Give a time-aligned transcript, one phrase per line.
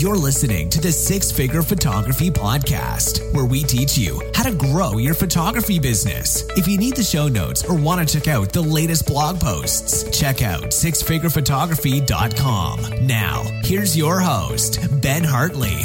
[0.00, 4.96] You're listening to the Six Figure Photography Podcast, where we teach you how to grow
[4.96, 6.42] your photography business.
[6.56, 10.18] If you need the show notes or want to check out the latest blog posts,
[10.18, 13.06] check out sixfigurephotography.com.
[13.06, 15.76] Now, here's your host, Ben Hartley.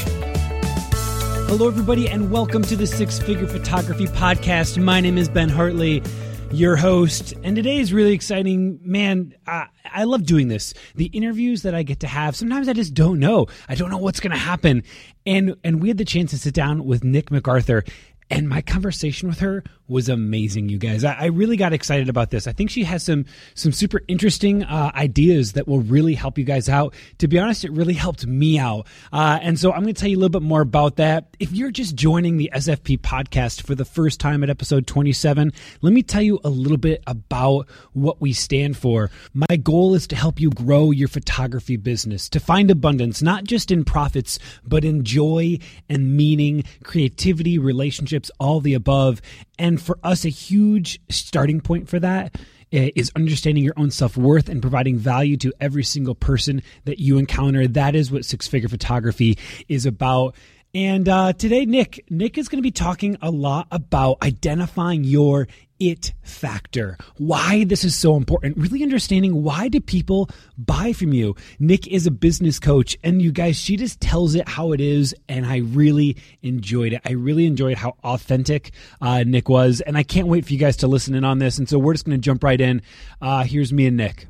[1.49, 4.81] Hello, everybody, and welcome to the Six Figure Photography Podcast.
[4.81, 6.02] My name is Ben Hartley
[6.51, 7.33] your host.
[7.43, 8.79] And today is really exciting.
[8.83, 10.73] Man, I, I love doing this.
[10.95, 13.47] The interviews that I get to have, sometimes I just don't know.
[13.67, 14.83] I don't know what's going to happen.
[15.25, 17.87] And, and we had the chance to sit down with Nik McArther.
[18.29, 21.03] And my conversation with her was amazing, you guys.
[21.03, 22.47] I, I, really got excited about this.
[22.47, 26.44] I think she has some some super interesting uh, ideas that will really help you
[26.44, 26.95] guys out.
[27.19, 28.88] To be honest, it really helped me out.
[29.14, 31.36] Uh, and so I'm going to tell you a little bit more about that.
[31.39, 35.94] If you're just joining the SFP podcast for the first time at episode 27, let
[35.94, 39.11] me tell you a little bit about what we stand for.
[39.33, 43.70] My goal is to help you grow your photography business, to find abundance, not just
[43.70, 49.21] in profits, but in joy and meaning, creativity, relationships, all the above.
[49.58, 52.36] And for us, a huge starting point for that
[52.71, 57.17] eh, understanding your own self worth and providing value to every single person that you
[57.17, 57.67] encounter.
[57.67, 60.36] That is what six figure photography is about.
[60.73, 65.48] And uh, today, Nik, Nik is going to be talking a lot about identifying your
[65.80, 66.97] it factor.
[67.17, 68.58] Why this is so important.
[68.58, 71.36] Really understanding why do people buy from you.
[71.59, 75.15] Nik is a business coach and you guys, she just tells it how it is.
[75.27, 77.02] And I really enjoyed it.
[77.05, 78.71] I really enjoyed how authentic
[79.02, 79.81] uh, Nik was.
[79.81, 81.58] And I can't wait for you guys to listen in on this.
[81.58, 82.81] And so we're just going to jump right in.
[83.21, 84.27] Uh, here's me and Nik.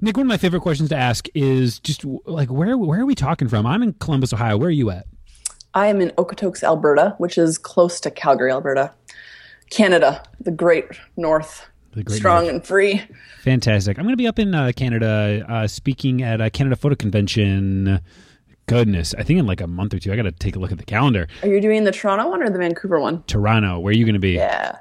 [0.00, 3.14] Nik, one of my favorite questions to ask is just like where where are we
[3.14, 3.66] talking from?
[3.66, 4.56] I'm in Columbus, Ohio.
[4.56, 5.06] Where are you at?
[5.74, 8.92] I am in Okotoks, Alberta, which is close to Calgary, Alberta.
[9.72, 10.84] Canada, the great
[11.16, 12.54] north, great strong north.
[12.54, 13.02] and free.
[13.42, 13.98] Fantastic.
[13.98, 18.00] I'm going to be up in uh, Canada uh, speaking at a Canada Photo Convention.
[18.66, 20.12] Goodness, I think in like a month or two.
[20.12, 21.26] I got to take a look at the calendar.
[21.42, 23.22] Are you doing the Toronto one or the Vancouver one?
[23.24, 23.80] Toronto.
[23.80, 24.32] Where are you going to be?
[24.32, 24.76] Yeah,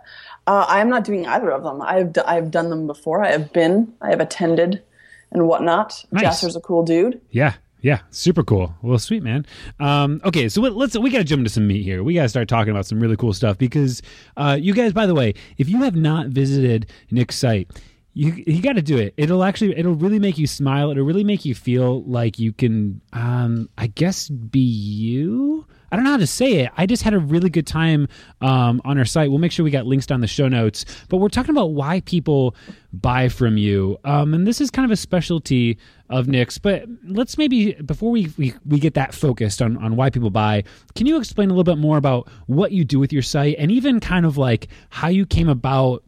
[0.46, 1.82] uh, I am not doing either of them.
[1.82, 3.24] I've d- I've done them before.
[3.24, 3.92] I have been.
[4.02, 4.84] I have attended,
[5.32, 6.06] and whatnot.
[6.12, 6.22] Nice.
[6.22, 7.20] Jasper's a cool dude.
[7.32, 8.76] Yeah, yeah, super cool.
[8.82, 9.46] Well, sweet man.
[9.80, 12.04] Um, okay, so let's we got to jump into some meat here.
[12.04, 14.02] We got to start talking about some really cool stuff because
[14.38, 17.72] uh, you guys, by the way, if you have not visited Nik's site,
[18.14, 19.14] you you got to do it.
[19.18, 20.92] It'll actually it'll really make you smile.
[20.92, 25.66] It'll really make you feel like you can, um, I guess, be you.
[25.92, 26.72] I don't know how to say it.
[26.78, 28.08] I just had a really good time
[28.40, 29.30] um, on our site.
[29.30, 30.86] We'll make sure we got links down the show notes.
[31.10, 32.56] But we're talking about why people
[32.94, 35.78] buy from you, um, and this is kind of a specialty
[36.10, 36.58] of Nik's.
[36.58, 40.64] But let's maybe before we, we we get that focused on on why people buy,
[40.96, 43.72] can you explain a little bit more about what you do with your site and
[43.72, 46.04] even kind of like how you came about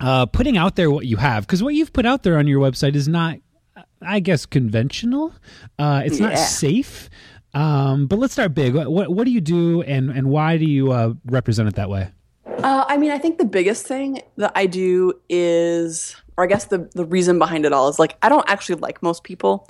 [0.00, 1.46] uh, putting out there what you have?
[1.46, 3.38] Because what you've put out there on your website is not
[4.02, 5.32] I guess conventional.
[5.78, 6.28] Uh, it's yeah.
[6.28, 7.08] not safe.
[7.54, 8.74] Um, but let's start big.
[8.74, 12.10] What, what do you do, and and why do you uh, represent it that way?
[12.46, 16.66] Uh, I mean, I think the biggest thing that I do is, or I guess
[16.66, 19.68] the the reason behind it all is like I don't actually like most people,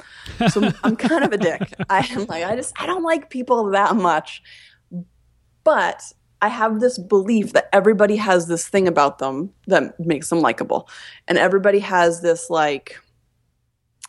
[0.48, 1.74] so I'm kind of a dick.
[1.90, 4.42] I am like I just I don't like people that much,
[5.62, 6.02] but
[6.40, 10.88] I have this belief that everybody has this thing about them that makes them likable,
[11.28, 12.98] and everybody has this like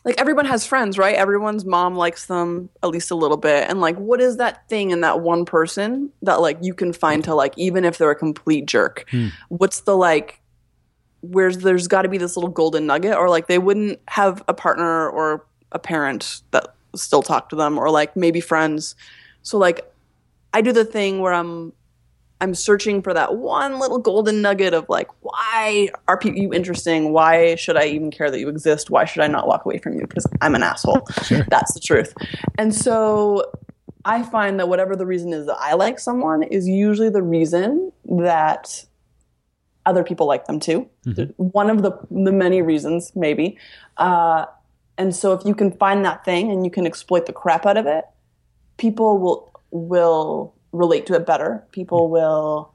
[0.06, 1.16] like everyone has friends, right?
[1.16, 3.68] Everyone's mom likes them at least a little bit.
[3.68, 7.24] And like what is that thing in that one person that like you can find
[7.24, 9.06] to like even if they're a complete jerk?
[9.10, 9.30] Hmm.
[9.50, 10.42] What's the like
[11.22, 14.54] where's there's got to be this little golden nugget or like they wouldn't have a
[14.54, 18.96] partner or a parent that still talk to them or like maybe friends.
[19.42, 19.92] So like
[20.54, 21.74] I do the thing where I'm
[22.46, 27.12] I'm searching for that one little golden nugget of like, why are you interesting?
[27.12, 28.92] Why should I even care that you exist?
[28.92, 30.02] Why should I not walk away from you?
[30.02, 31.08] Because I'm an asshole.
[31.50, 32.14] That's the truth.
[32.60, 33.52] And so
[34.06, 37.92] I find that whatever the reason is that I like someone is usually the reason
[38.06, 38.86] that
[39.88, 40.88] other people like them too.
[41.38, 43.58] One of the the many reasons, maybe.
[43.98, 44.46] Uh,
[45.00, 47.78] and so if you can find that thing and you can exploit the crap out
[47.78, 48.06] of it,
[48.78, 51.64] people will will relate to it better.
[51.72, 52.72] People will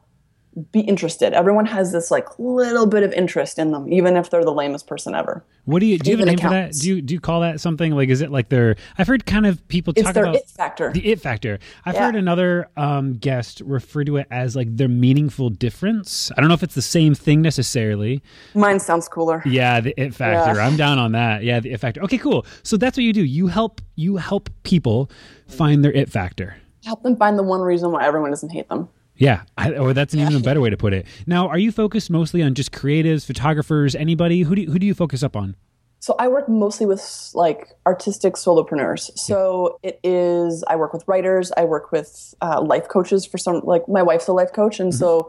[0.72, 1.32] be interested.
[1.32, 4.88] Everyone has this like little bit of interest in them, even if they're the lamest
[4.88, 5.44] person ever.
[5.64, 6.10] What do you do?
[6.10, 6.72] You have a Even name for that?
[6.72, 8.08] Do you do you call that something like?
[8.08, 8.74] Is it like their?
[8.98, 10.90] I've heard kind of people It's talk their about it factor.
[10.92, 11.60] the it factor.
[11.86, 12.06] I've Yeah.
[12.06, 16.32] heard another um, guest refer to it as like their meaningful difference.
[16.36, 18.20] I don't know if it's the same thing necessarily.
[18.54, 19.42] Mine sounds cooler.
[19.46, 20.58] Yeah, the it factor.
[20.58, 20.66] Yeah.
[20.66, 21.44] I'm down on that.
[21.44, 22.02] Yeah, the it factor.
[22.02, 22.44] Okay, cool.
[22.64, 23.24] So that's what you do.
[23.24, 25.08] You help you help people
[25.46, 26.56] find their it factor.
[26.84, 28.88] Help them find the one reason why everyone doesn't hate them.
[29.16, 31.06] Yeah, I, or that's an even a better way to put it.
[31.26, 34.42] Now, are you focused mostly on just creatives, photographers, anybody?
[34.42, 35.56] Who do you, who do you focus up on?
[35.98, 39.10] So I work mostly with like artistic solopreneurs.
[39.18, 41.52] So it is I work with writers.
[41.54, 43.60] I work with uh, life coaches for some.
[43.62, 45.28] Like my wife's a life coach, and so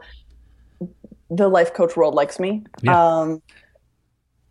[1.30, 2.64] the life coach world likes me.
[2.82, 3.18] Yeah.
[3.20, 3.42] Um,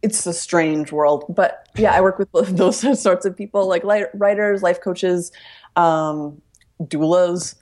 [0.04, 4.06] it's a strange world, but yeah, I work with those sorts of people, like li-
[4.14, 5.32] writers, life coaches,
[5.76, 6.42] um,
[6.88, 7.56] doulas,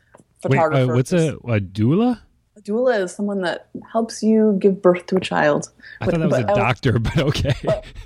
[0.43, 0.89] Wait, photographers.
[0.89, 2.19] uh, what's a, a doula?
[2.57, 5.69] A doula is someone that helps you give birth to a child.
[6.01, 7.53] I thought that was a But- doctor, but okay.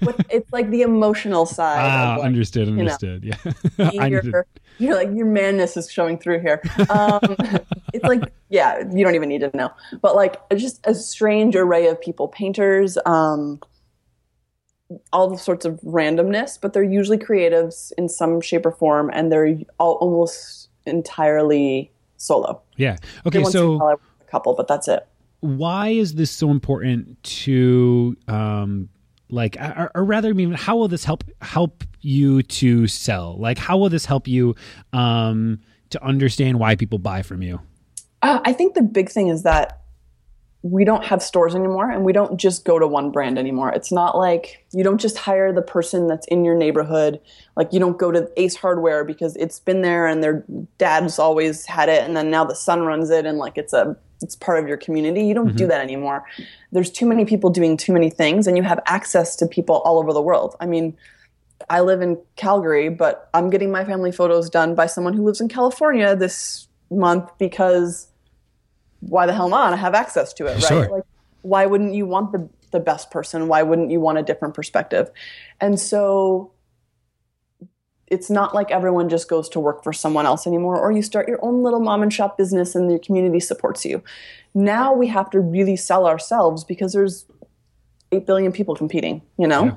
[0.02, 1.80] With- it's like the emotional side.
[1.80, 3.24] Ah, like, understood, know, understood.
[3.24, 3.36] yeah,
[4.00, 4.46] I to-
[4.80, 6.62] you're, like your manness is showing through here.
[6.90, 7.20] Um,
[7.94, 9.72] it's like yeah, you don't even need to know,
[10.02, 13.60] but like just a strange array of people, painters, um,
[15.12, 19.32] all the sorts of randomness, but they're usually creatives in some shape or form, and
[19.32, 22.62] they're all almost entirely solo.
[22.78, 22.98] yeah.
[23.26, 25.06] Okay, Every once a so while I work with a couple, but that's it.
[25.42, 28.90] why is this so important to um
[29.30, 33.58] like or, or rather I mean how will this help help you to sell like
[33.58, 34.56] how will this help you
[34.94, 35.60] um
[35.90, 37.60] to understand why people buy from you
[38.22, 39.82] Uh, I think the big thing is that
[40.64, 43.72] we don't have stores anymore and we don't just go to one brand anymore.
[43.74, 47.20] It's not like you don't just hire the person that's in your neighborhood.
[47.58, 50.46] Like you don't go to Ace Hardware because it's been there and their
[50.78, 53.98] dad's always had it and then now the son runs it and like it's a
[54.22, 55.26] it's part of your community.
[55.26, 55.72] You don't do mm-hmm.
[55.72, 56.24] that anymore.
[56.72, 60.00] There's too many people doing too many things and you have access to people all
[60.00, 60.56] over the world.
[60.62, 60.96] I mean,
[61.70, 65.42] I live in Calgary, but I'm getting my family photos done by someone who lives
[65.42, 68.08] in California this month because
[69.08, 69.74] why the hell not?
[69.74, 70.64] I have access to it, right?
[70.64, 70.90] Sure.
[70.90, 71.04] Like,
[71.42, 73.48] why wouldn't you want the the best person?
[73.48, 75.10] Why wouldn't you want a different perspective?
[75.62, 76.52] And so
[78.08, 81.28] it's not like everyone just goes to work for someone else anymore, or you start
[81.28, 84.04] your own little mom and shop business and your community supports you.
[84.54, 87.26] Now we have to really sell ourselves because there's
[88.12, 89.66] eight billion people competing, you know?
[89.66, 89.76] Yeah.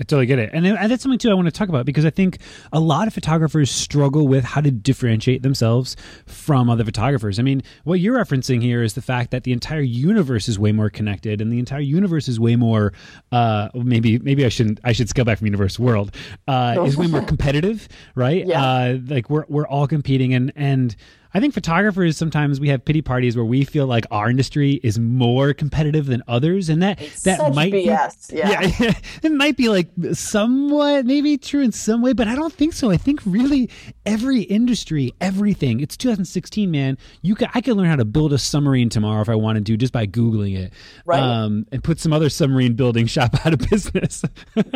[0.00, 0.50] I totally get it.
[0.54, 2.38] And, and that's something too I want to talk about because I think
[2.72, 5.94] a lot of photographers struggle with how to differentiate themselves
[6.26, 7.38] from other photographers.
[7.38, 10.72] I mean, what you're referencing here is the fact that the entire universe is way
[10.72, 12.94] more connected and the entire universe is way more
[13.30, 16.14] uh maybe maybe I shouldn't I should scale back from universe world.
[16.48, 18.46] Uh is way more competitive, right?
[18.46, 18.62] Yeah.
[18.62, 20.96] Uh like we're we're all competing and and
[21.32, 24.98] I think photographers sometimes we have pity parties where we feel like our industry is
[24.98, 28.32] more competitive than others and that that Such might be BS.
[28.32, 28.60] Yeah.
[28.80, 28.92] yeah,
[29.22, 32.90] it might be like somewhat maybe true in some way, but I don't think so.
[32.90, 33.70] I think really
[34.06, 35.80] every industry, everything.
[35.80, 36.98] It's 2016, man.
[37.22, 39.76] You can I could learn how to build a submarine tomorrow if I wanted to,
[39.76, 40.72] just by googling it,
[41.04, 41.20] Right.
[41.20, 44.24] Um, and put some other submarine building shop out of business.
[44.56, 44.66] it's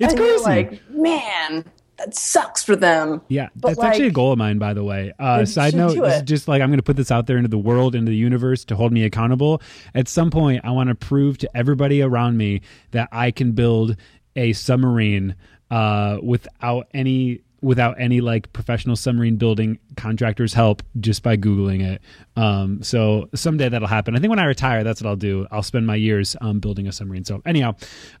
[0.00, 0.44] and crazy.
[0.44, 1.64] like, man,
[2.02, 3.20] that sucks for them.
[3.28, 5.12] Yeah, But, that's actually a goal of mine, by the way.
[5.18, 7.48] Uh, side note: this is just like I'm going to put this out there into
[7.48, 9.62] the world, into the universe, to hold me accountable.
[9.94, 13.96] At some point, I want to prove to everybody around me that I can build
[14.34, 15.36] a submarine
[15.70, 22.02] uh, without any without any like professional submarine building contractors help just by googling it
[22.36, 25.62] um so someday that'll happen i think when i retire that's what i'll do i'll
[25.62, 27.74] spend my years um building a submarine so anyhow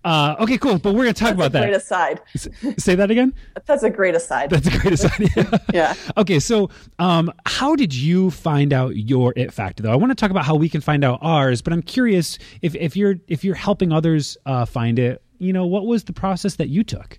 [0.04, 2.20] uh okay cool but we're gonna talk That's about a great that aside.
[2.78, 3.34] Say that again
[3.66, 4.50] That's a great aside.
[4.50, 5.94] that's a great idea yeah.
[6.16, 9.82] Okay, so um, how did you find out your it factor?
[9.82, 12.38] Though I want to talk about how we can find out ours, but I'm curious
[12.60, 15.22] if, if you're if you're helping others uh, find it.
[15.38, 17.18] You know, what was the process that you took?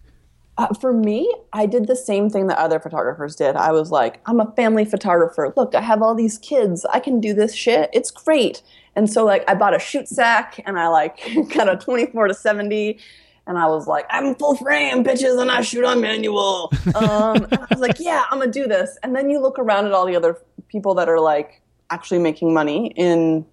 [0.57, 3.55] Uh, for me, I did the same thing that other photographers did.
[3.55, 5.51] I was like, I'm a family photographer.
[5.57, 6.85] Look, I have all these kids.
[6.93, 7.89] I can do this shit.
[7.91, 8.61] It's great.
[8.95, 11.19] And so, like, I bought a ShootSac and I, like,
[11.55, 12.99] got a 24 to 70.
[13.47, 16.71] And I was like, I'm full frame, bitches, and I shoot on manual.
[16.95, 18.97] Um, I was like, yeah, I'm going to do this.
[19.01, 20.37] And then you look around at all the other
[20.69, 21.61] people that are like,
[21.93, 23.45] actually making money in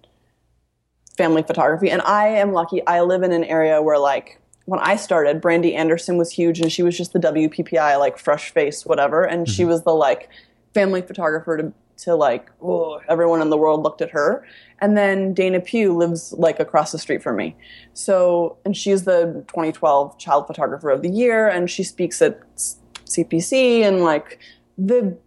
[1.15, 1.89] family photography.
[1.89, 2.85] And I am lucky.
[2.87, 4.40] I live in an area where like
[4.71, 8.51] when I started, Brandy Anderson was huge and she was just the WPPI, like fresh
[8.51, 9.25] face, whatever.
[9.25, 9.51] And mm-hmm.
[9.51, 10.29] she was the like
[10.73, 11.73] family photographer to,
[12.03, 14.47] to like, oh, everyone in the world looked at her.
[14.79, 17.53] And then Dana Pugh lives like across the street from me.
[17.95, 23.81] So, and she's the 2012 Child Photographer of the Year and she speaks at CPC
[23.81, 24.39] and like
[24.77, 25.17] the,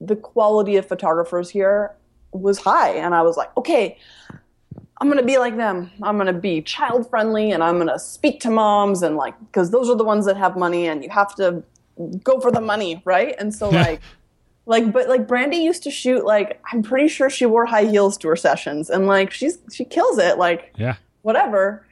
[0.00, 1.96] the quality of photographers here
[2.30, 2.90] was high.
[2.90, 3.98] And I was like, okay,
[5.02, 5.90] I'm going to be like them.
[6.00, 9.34] I'm going to be child friendly and I'm going to speak to moms and like,
[9.40, 11.64] because those are the ones that have money and you have to
[12.22, 13.34] go for the money, right?
[13.36, 14.00] And so, like,
[14.66, 18.16] like, but like Brandy used to shoot, like, I'm pretty sure she wore high heels
[18.18, 21.84] to her sessions and like, she's, she kills it, like, yeah, whatever.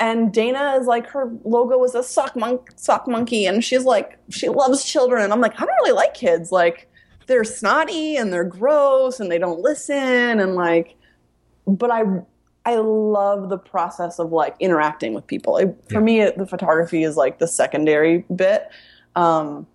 [0.00, 4.18] And Dana is like, her logo is a sock, monk, sock monkey and she's like,
[4.30, 5.24] she loves children.
[5.24, 6.50] And I'm like, I don't really like kids.
[6.50, 6.88] Like,
[7.26, 10.94] they're snotty and they're gross and they don't listen and like,
[11.66, 12.04] but I
[12.66, 15.56] I love the process of like interacting with people.
[15.56, 16.00] It, for yeah.
[16.00, 18.68] me, the photography is like the secondary bit.
[19.14, 19.68] Um,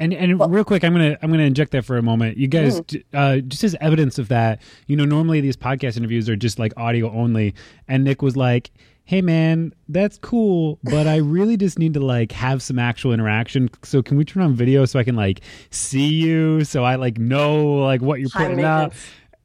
[0.00, 2.36] and and well, real quick, I'm gonna I'm gonna inject that for a moment.
[2.36, 3.02] You guys, mm.
[3.14, 6.72] uh, just as evidence of that, you know, normally these podcast interviews are just like
[6.76, 7.54] audio only,
[7.86, 8.72] and Nik was like,
[9.04, 13.70] "Hey man, that's cool, but I really just need to like have some actual interaction.
[13.84, 17.16] So can we turn on video so I can like see you, so I like
[17.16, 18.92] know like what you're putting out."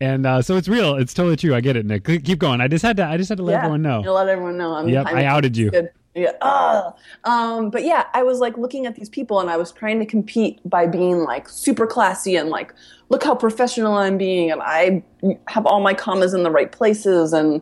[0.01, 0.95] And uh, so it's real.
[0.95, 1.53] It's totally true.
[1.53, 2.05] I get it, Nik.
[2.05, 2.61] Keep going.
[2.61, 3.05] I just had to.
[3.05, 3.99] I just had to let yeah, everyone know.
[3.99, 4.73] Let everyone know.
[4.73, 5.71] I'm, yep, I'm, i outed you.
[5.71, 5.89] Good.
[6.15, 6.31] Yeah.
[6.41, 6.91] Uh,
[7.25, 10.05] um, but yeah, I was like looking at these people, and I was trying to
[10.05, 12.73] compete by being like super classy and like,
[13.09, 15.03] look how professional I'm being, and I
[15.47, 17.61] have all my commas in the right places and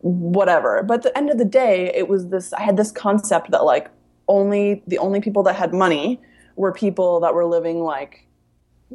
[0.00, 0.82] whatever.
[0.82, 2.52] But at the end of the day, it was this.
[2.52, 3.88] I had this concept that like
[4.26, 6.20] only the only people that had money
[6.56, 8.27] were people that were living like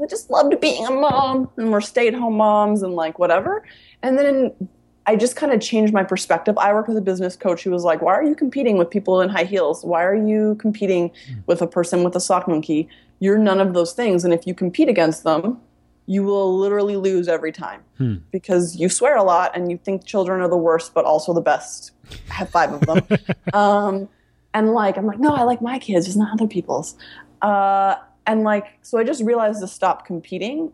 [0.02, 3.64] I just loved being a mom and we're stay at home moms and like whatever.
[4.02, 4.70] And then
[5.06, 6.58] I just kind of changed my perspective.
[6.58, 9.22] I work with a business coach who was like, Why are you competing with people
[9.22, 9.84] in high heels?
[9.84, 11.12] Why are you competing
[11.46, 12.88] with a person with a sock monkey?
[13.20, 14.24] You're none of those things.
[14.24, 15.60] And if you compete against them,
[16.06, 18.16] you will literally lose every time hmm.
[18.32, 21.42] because you swear a lot and you think children are the worst, but also the
[21.42, 21.92] best.
[22.30, 23.20] I have five of them.
[23.54, 24.10] um,
[24.54, 26.96] and like, I'm like, no, I like my kids, just not other people's.
[27.42, 27.96] Uh,
[28.26, 30.72] and like so i just realized to stop competing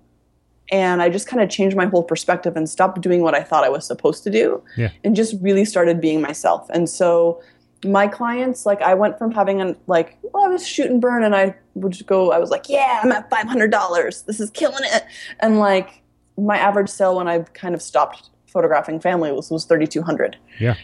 [0.72, 3.64] and i just kind of changed my whole perspective and stopped doing what i thought
[3.64, 4.90] i was supposed to do yeah.
[5.04, 6.70] and just really started being myself.
[6.70, 7.42] And so
[7.86, 11.24] my clients like i went from having a like well, i was shoot and burn
[11.24, 14.84] and i would just go i was like yeah i'm at $500 this is killing
[14.84, 15.06] it.
[15.40, 16.02] And like
[16.38, 20.76] my average sale when i kind of stopped photographing family was, was 3200 yeah.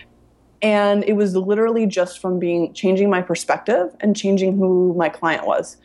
[0.61, 5.45] And it was literally just from being changing my perspective and changing who my client
[5.45, 5.77] was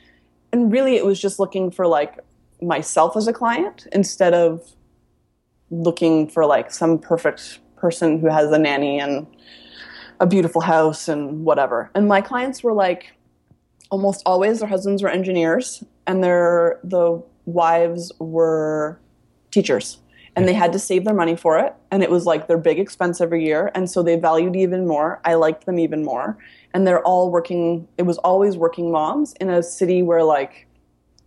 [0.52, 2.19] and really it was just looking for like
[2.61, 4.75] myself as a client instead of
[5.71, 9.26] looking for like some perfect person who has a nanny and
[10.19, 11.90] a beautiful house and whatever.
[11.95, 13.12] And my clients were like
[13.90, 19.00] almost always their husbands were engineers and their the wives were
[19.50, 19.99] teachers
[20.37, 21.75] and they had to save their money for it.
[21.91, 23.71] And it was like their big expense every year.
[23.75, 25.21] And so they valued even more.
[25.25, 26.39] I liked them even more.
[26.73, 30.67] And they're all working it was always working moms in a city where like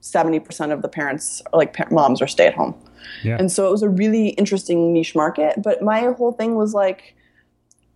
[0.02, 2.76] 70% of the parents are like moms are stay at home.
[3.24, 3.36] Yeah.
[3.38, 5.62] and so it was a really interesting niche market.
[5.62, 7.16] But my whole thing was like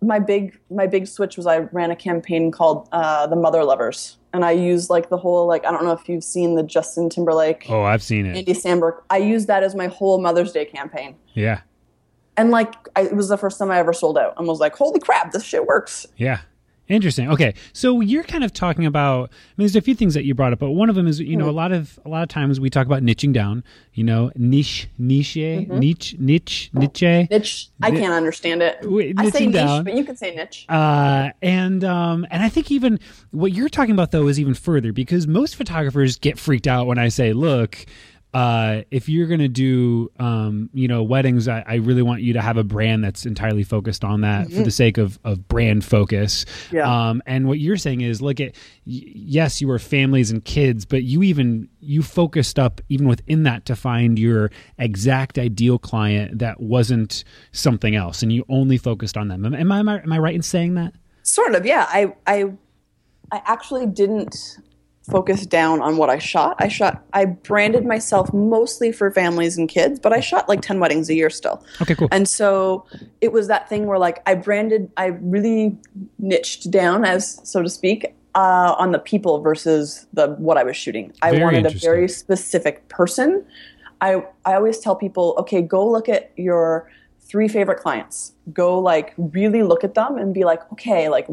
[0.02, 4.17] my big my big switch was I ran a campaign called uh, the Mother Lovers,
[4.32, 7.08] and I used like the whole like I don't know if you've seen the Justin
[7.08, 7.66] Timberlake.
[7.68, 8.36] Oh, I've seen it.
[8.36, 9.00] Andy Samberg.
[9.10, 11.16] I used that as my whole Mother's Day campaign.
[11.34, 11.60] Yeah.
[12.36, 14.76] And like I, it was the first time I ever sold out, and was like,
[14.76, 16.40] "Holy crap, this shit works!" Yeah.
[16.88, 17.30] Interesting.
[17.30, 19.24] Okay, so you're kind of talking about.
[19.24, 21.20] I mean, there's a few things that you brought up, but one of them is
[21.20, 21.50] you know mm-hmm.
[21.50, 23.62] a lot of a lot of times we talk about niching down.
[23.92, 25.78] You know, niche, niche, mm-hmm.
[25.78, 27.02] niche, niche, niche.
[27.02, 27.70] Niche.
[27.82, 28.78] I can't understand it.
[29.18, 29.84] I say niche, down.
[29.84, 30.64] but you can say niche.
[30.68, 33.00] Uh, and um, and I think even
[33.32, 36.98] what you're talking about though is even further because most photographers get freaked out when
[36.98, 37.84] I say, look
[38.34, 42.34] uh, if you're going to do, um, you know, weddings, I, I, really want you
[42.34, 44.58] to have a brand that's entirely focused on that mm-hmm.
[44.58, 46.44] for the sake of, of brand focus.
[46.70, 46.82] Yeah.
[47.08, 48.54] Um, and what you're saying is, look at,
[48.84, 53.64] yes, you were families and kids, but you even, you focused up even within that
[53.64, 58.22] to find your exact ideal client that wasn't something else.
[58.22, 59.46] And you only focused on them.
[59.46, 60.92] Am, am I, am I right in saying that?
[61.22, 61.64] Sort of.
[61.64, 61.86] Yeah.
[61.88, 62.52] I, I,
[63.32, 64.58] I actually didn't
[65.10, 66.56] focus down on what I shot.
[66.58, 70.80] I shot I branded myself mostly for families and kids, but I shot like 10
[70.80, 71.64] weddings a year still.
[71.80, 72.08] Okay, cool.
[72.10, 72.86] And so
[73.20, 75.76] it was that thing where like I branded I really
[76.18, 80.76] niched down as so to speak uh, on the people versus the what I was
[80.76, 81.12] shooting.
[81.22, 83.44] I very wanted a very specific person.
[84.00, 88.32] I I always tell people, okay, go look at your three favorite clients.
[88.52, 91.26] Go like really look at them and be like, okay, like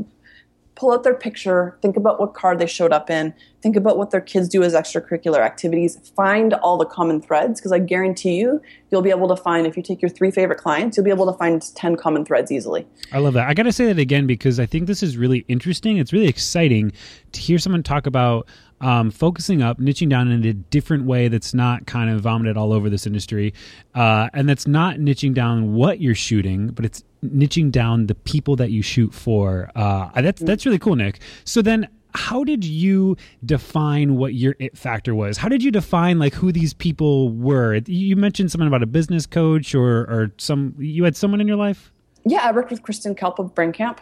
[0.75, 4.11] pull out their picture, think about what car they showed up in, think about what
[4.11, 8.61] their kids do as extracurricular activities, find all the common threads because I guarantee you,
[8.91, 11.31] you'll be able to find if you take your three favorite clients, you'll be able
[11.31, 12.85] to find 10 common threads easily.
[13.11, 13.47] I love that.
[13.47, 15.97] I got to say that again because I think this is really interesting.
[15.97, 16.91] It's really exciting
[17.31, 18.47] to hear someone talk about
[18.81, 22.73] um, focusing up, niching down in a different way that's not kind of vomited all
[22.73, 23.53] over this industry,
[23.93, 28.55] uh, and that's not niching down what you're shooting, but it's niching down the people
[28.57, 29.71] that you shoot for.
[29.75, 31.19] Uh, that's that's really cool, Nik.
[31.43, 35.37] So then, how did you define what your it factor was?
[35.37, 37.75] How did you define like who these people were?
[37.85, 40.75] You mentioned something about a business coach or or some.
[40.77, 41.91] You had someone in your life.
[42.25, 44.01] Yeah, I worked with Kristen Kalp of Brain Camp.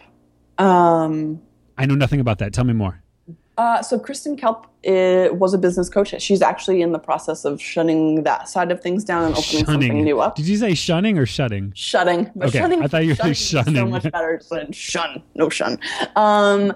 [0.58, 1.42] Um,
[1.76, 2.52] I know nothing about that.
[2.52, 3.03] Tell me more.
[3.56, 6.20] Uh, so Kristen Kalp uh, was a business coach.
[6.20, 9.64] She's actually in the process of shutting that side of things down and opening shunning.
[9.66, 10.34] something new up.
[10.34, 11.72] Did you say shunning or shutting?
[11.76, 12.30] Shutting.
[12.34, 13.34] But okay, shunning, I thought you were shunning.
[13.34, 13.74] shunning.
[13.76, 15.22] So much better than shun.
[15.36, 15.78] No shun.
[16.16, 16.72] Um,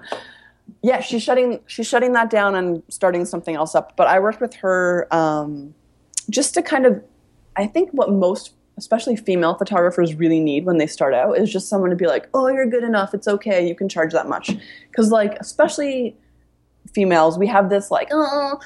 [0.81, 1.59] yeah, she's shutting.
[1.67, 3.97] She's shutting that down and starting something else up.
[3.97, 5.73] But I worked with her um,
[6.29, 7.03] just to kind of.
[7.57, 11.67] I think what most especially female photographers really need when they start out is just
[11.67, 13.13] someone to be like, "Oh, you're good enough.
[13.13, 13.67] It's okay.
[13.67, 14.51] You can charge that much."
[14.89, 16.15] Because like, especially
[16.93, 18.59] females, we have this like, oh,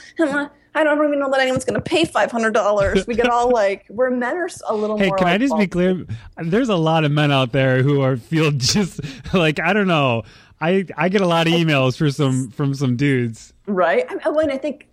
[0.76, 3.06] I don't even know that anyone's going to pay five hundred dollars.
[3.06, 4.98] We get all like, we're men are a little.
[4.98, 6.06] Hey, more can like, I just be clear?
[6.38, 9.02] There's a lot of men out there who are feel just
[9.34, 10.24] like I don't know.
[10.60, 13.54] I I get a lot of emails for some from some dudes.
[13.68, 14.06] Right.
[14.10, 14.88] I mean, I think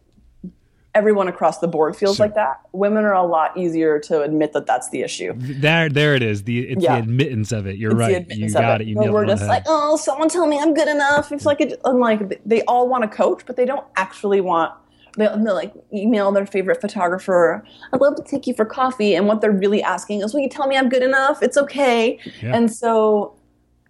[0.95, 2.27] everyone across the board feels sure.
[2.27, 2.61] like that.
[2.73, 5.33] Women are a lot easier to admit that that's the issue.
[5.37, 6.45] There, there it is.
[6.45, 6.97] The it's yeah.
[6.97, 7.77] the admittance of it.
[7.77, 8.31] You're it's right.
[8.37, 8.89] You got it.
[8.89, 8.91] it.
[8.91, 11.33] You we're just like, oh, someone tell me I'm good enough.
[11.33, 14.73] It's like, it, I'm like they all want a coach, but they don't actually want.
[15.17, 17.65] They, they like email their favorite photographer.
[17.93, 20.49] I'd love to take you for coffee, and what they're really asking is, will you
[20.49, 21.43] tell me I'm good enough?
[21.43, 22.19] It's okay.
[22.43, 22.55] Yeah.
[22.55, 23.37] And so,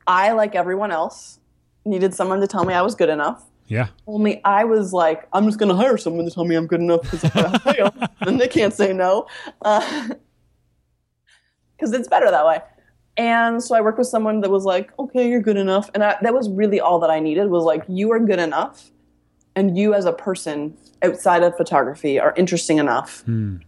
[0.06, 1.38] I like everyone else
[1.84, 3.86] needed someone to tell me I was good enough yeah.
[4.08, 6.80] Only I was like, I'm just going to hire someone to tell me I'm good
[6.80, 9.28] enough because I then they can't say no.
[9.60, 10.14] Because uh,
[11.80, 12.58] it's better that way.
[13.16, 15.88] And so I worked with someone that was like, okay, you're good enough.
[15.94, 18.90] And I, that was really all that I needed was like, you are good enough.
[19.54, 23.20] And you as a person outside of photography are interesting enough.
[23.22, 23.58] Hmm.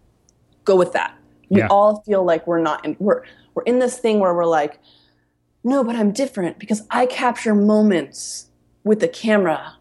[0.65, 1.17] Go with that.
[1.49, 1.69] We yeah.
[1.71, 3.23] all feel like we're not in, we're,
[3.55, 4.81] we're in this thing where we're like,
[5.63, 8.49] no, but I'm different because I capture moments
[8.83, 9.77] with the camera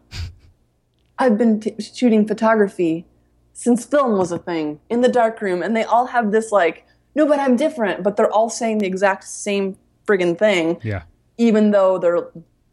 [1.22, 3.06] I've been t- shooting photography
[3.52, 7.26] since film was a thing in the darkroom, and they all have this like, no,
[7.26, 10.80] but I'm different, but they're all saying the exact same friggin' thing.
[10.82, 11.02] Yeah.
[11.38, 12.26] Even though they're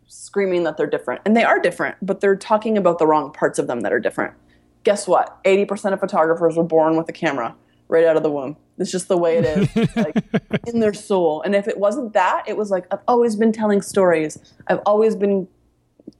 [0.08, 3.60] screaming that they're different, and they are different, but they're talking about the wrong parts
[3.60, 4.34] of them that are different.
[4.84, 5.44] Guess what?
[5.44, 7.56] 80% of photographers were born with a camera
[7.88, 8.58] right out of the womb.
[8.80, 10.24] It's just the way it is, like
[10.66, 11.44] in their soul.
[11.44, 14.40] And if it wasn't that, it was like I've always been telling stories.
[14.68, 15.48] I've always been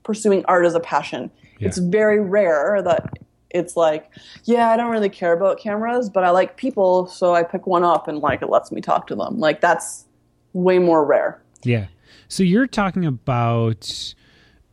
[0.04, 1.32] pursuing art as a passion.
[1.60, 1.68] Yeah.
[1.68, 3.18] It's very rare that
[3.50, 4.10] it's like,
[4.44, 7.84] yeah, I don't really care about cameras, but I like people, so I pick one
[7.84, 9.38] up and like it lets me talk to them.
[9.38, 10.06] Like that's
[10.52, 11.42] way more rare.
[11.62, 11.86] Yeah.
[12.28, 14.14] So you're talking about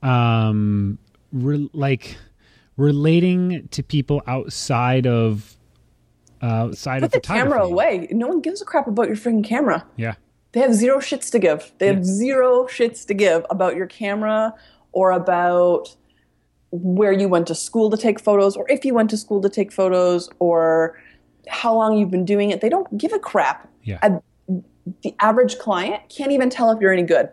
[0.04, 0.98] um
[1.32, 2.18] re- like
[2.78, 5.58] relating to people outside of
[6.42, 8.08] uh side Put of the camera away.
[8.12, 9.86] No one gives a crap about your freaking camera.
[9.98, 10.16] Yeah.
[10.54, 11.72] They have zero shits to give.
[11.80, 11.94] They yeah.
[11.94, 14.54] have zero shits to give about your camera
[14.92, 15.96] or about
[16.72, 19.50] where you went to school to take photos, or if you went to school to
[19.50, 21.00] take photos, or
[21.50, 22.62] how long you've been doing it.
[22.62, 23.70] They don't give a crap.
[23.84, 24.20] Yeah.
[25.04, 27.30] the average client can't even tell if you're any good.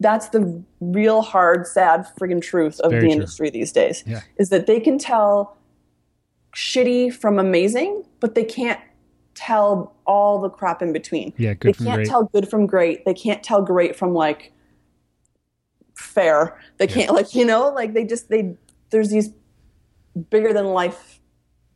[0.00, 3.14] That's the real hard, sad friggin' truth of Very the true.
[3.14, 4.02] industry these days.
[4.06, 4.20] Yeah.
[4.38, 5.56] Is that they can tell
[6.56, 8.80] shitty from amazing, but they can't
[9.34, 11.32] tell all the crap in between.
[11.36, 12.08] Yeah, good they can't great.
[12.08, 13.04] tell good from great.
[13.04, 14.52] They can't tell great from like
[15.94, 16.58] fair.
[16.78, 17.12] They can't yeah.
[17.16, 18.56] like you know like they just they
[18.90, 19.30] there's these
[20.30, 21.20] bigger than life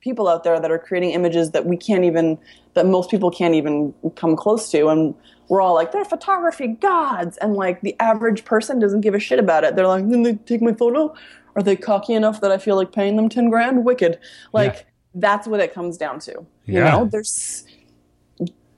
[0.01, 2.39] people out there that are creating images that we can't even
[2.75, 5.15] that most people can't even come close to and
[5.49, 9.39] we're all like they're photography gods and like the average person doesn't give a shit
[9.39, 11.13] about it they're like didn't they take my photo
[11.57, 14.19] are they cocky enough that i feel like paying them 10 grand wicked
[14.53, 14.83] like yeah.
[15.15, 16.33] that's what it comes down to
[16.67, 16.91] you yeah.
[16.91, 17.65] know there's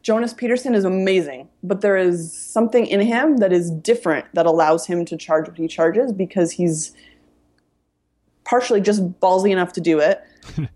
[0.02, 4.86] jonas peterson is amazing but there is something in him that is different that allows
[4.86, 6.92] him to charge what he charges because he's
[8.44, 10.22] partially just ballsy enough to do it.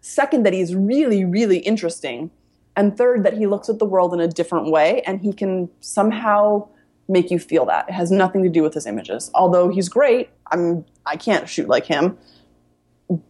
[0.00, 2.30] Second, that he's really, really interesting.
[2.76, 5.70] And third, that he looks at the world in a different way and he can
[5.80, 6.68] somehow
[7.08, 7.88] make you feel that.
[7.88, 9.30] It has nothing to do with his images.
[9.34, 12.18] Although he's great, I'm I can't shoot like him.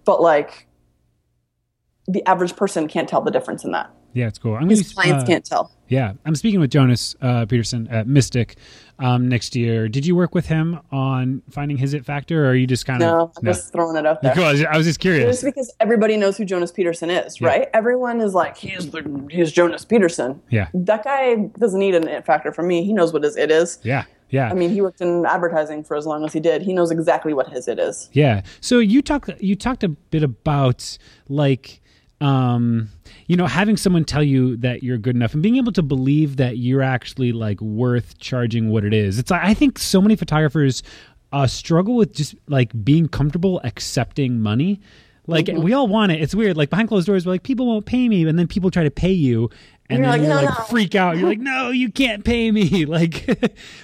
[0.04, 0.66] But like
[2.06, 3.90] the average person can't tell the difference in that.
[4.14, 4.54] Yeah, it's cool.
[4.54, 5.72] I'm His gonna, clients uh, can't tell.
[5.88, 8.56] Yeah, I'm speaking with Jonas uh, Peterson at Mystic
[8.98, 9.86] um, next year.
[9.88, 13.00] Did you work with him on finding his it factor, or are you just kind
[13.00, 14.34] No, of I'm just throwing it out there.
[14.34, 14.44] Cool.
[14.44, 15.26] I was- I was just curious.
[15.42, 17.48] Just because everybody knows who Jonas Peterson is, Yeah.
[17.48, 17.68] right?
[17.74, 20.40] Everyone is like, he's the he's Jonas Peterson.
[20.50, 22.82] Yeah, That guy doesn't need an it factor from me.
[22.84, 23.78] He knows what his it is.
[23.82, 24.48] yeah, yeah.
[24.50, 26.62] I mean, he worked in advertising for as long as he did.
[26.62, 28.08] He knows exactly what his it is.
[28.14, 28.40] Yeah.
[28.60, 30.96] So you talked you talked a bit about
[31.28, 31.82] like
[32.24, 32.88] um
[33.26, 36.36] you know having someone tell you that you're good enough and being able to believe
[36.36, 39.18] that you're actually like worth charging what it is.
[39.18, 40.82] It's like I think so many photographers
[41.32, 44.80] uh struggle with just like being comfortable accepting money.
[45.26, 45.62] Like Mm-hmm.
[45.62, 46.20] we all want it.
[46.20, 46.56] It's weird.
[46.56, 48.90] Like behind closed doors, we're like people won't pay me, and then people try to
[48.90, 49.48] pay you,
[49.90, 51.18] and You're then like, you "No, like no." freak out.
[51.18, 52.84] You're like, no, you can't pay me.
[52.94, 53.26] Like,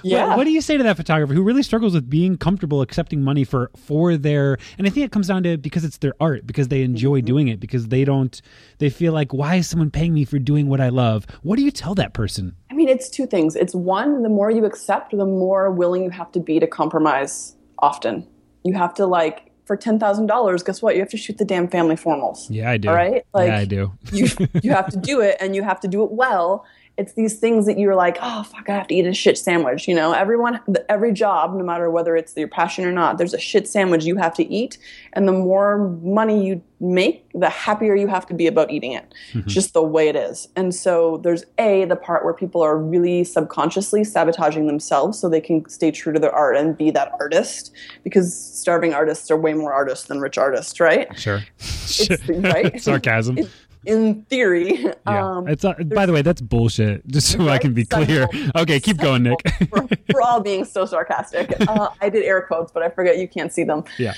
[0.02, 0.36] Yeah.
[0.36, 3.44] what, do you say to that photographer who really struggles with being comfortable accepting money
[3.44, 4.56] for for their?
[4.78, 7.26] And I think it comes down to because it's their art, because they enjoy mm-hmm.
[7.26, 8.40] doing it, because they don't.
[8.78, 11.26] They feel like, why is someone paying me for doing what I love?
[11.42, 12.54] What do you tell that person?
[12.70, 13.56] I mean, it's two things.
[13.56, 17.56] It's one, the more you accept, the more willing you have to be to compromise
[17.80, 18.26] often.
[18.64, 20.96] You have to, like, for $10,000, guess what?
[20.96, 22.48] You have to shoot the damn family formals.
[22.50, 22.88] Yeah, I do.
[22.88, 23.24] All right?
[23.32, 23.92] Like, yeah, I do.
[24.10, 24.26] you,
[24.64, 26.66] you have to do it and you have to do it well.
[27.00, 29.88] It's these things that you're like, oh, fuck, I have to eat a shit sandwich.
[29.88, 30.60] You know, everyone,
[30.90, 34.16] every job, no matter whether it's your passion or not, there's a shit sandwich you
[34.16, 34.76] have to eat.
[35.14, 39.14] And the more money you make, the happier you have to be about eating it.
[39.32, 40.48] It's just the way it is.
[40.56, 45.40] And so there's A, the part where people are really subconsciously sabotaging themselves so they
[45.40, 47.72] can stay true to their art and be that artist
[48.04, 51.18] because starving artists are way more artists than rich artists, right?
[51.18, 51.40] Sure.
[51.58, 52.78] It's, right?
[52.82, 53.38] Sarcasm.
[53.86, 54.78] In theory.
[54.82, 54.94] yeah.
[55.06, 57.06] Um, it's uh, by the way, that's bullshit.
[57.08, 58.28] Just so I can be clear.
[58.56, 59.40] Okay, keep going, Nik.
[59.70, 61.52] for, for all being so sarcastic.
[61.66, 63.84] Uh, I did air quotes, but I forget you can't see them.
[63.98, 64.14] yeah.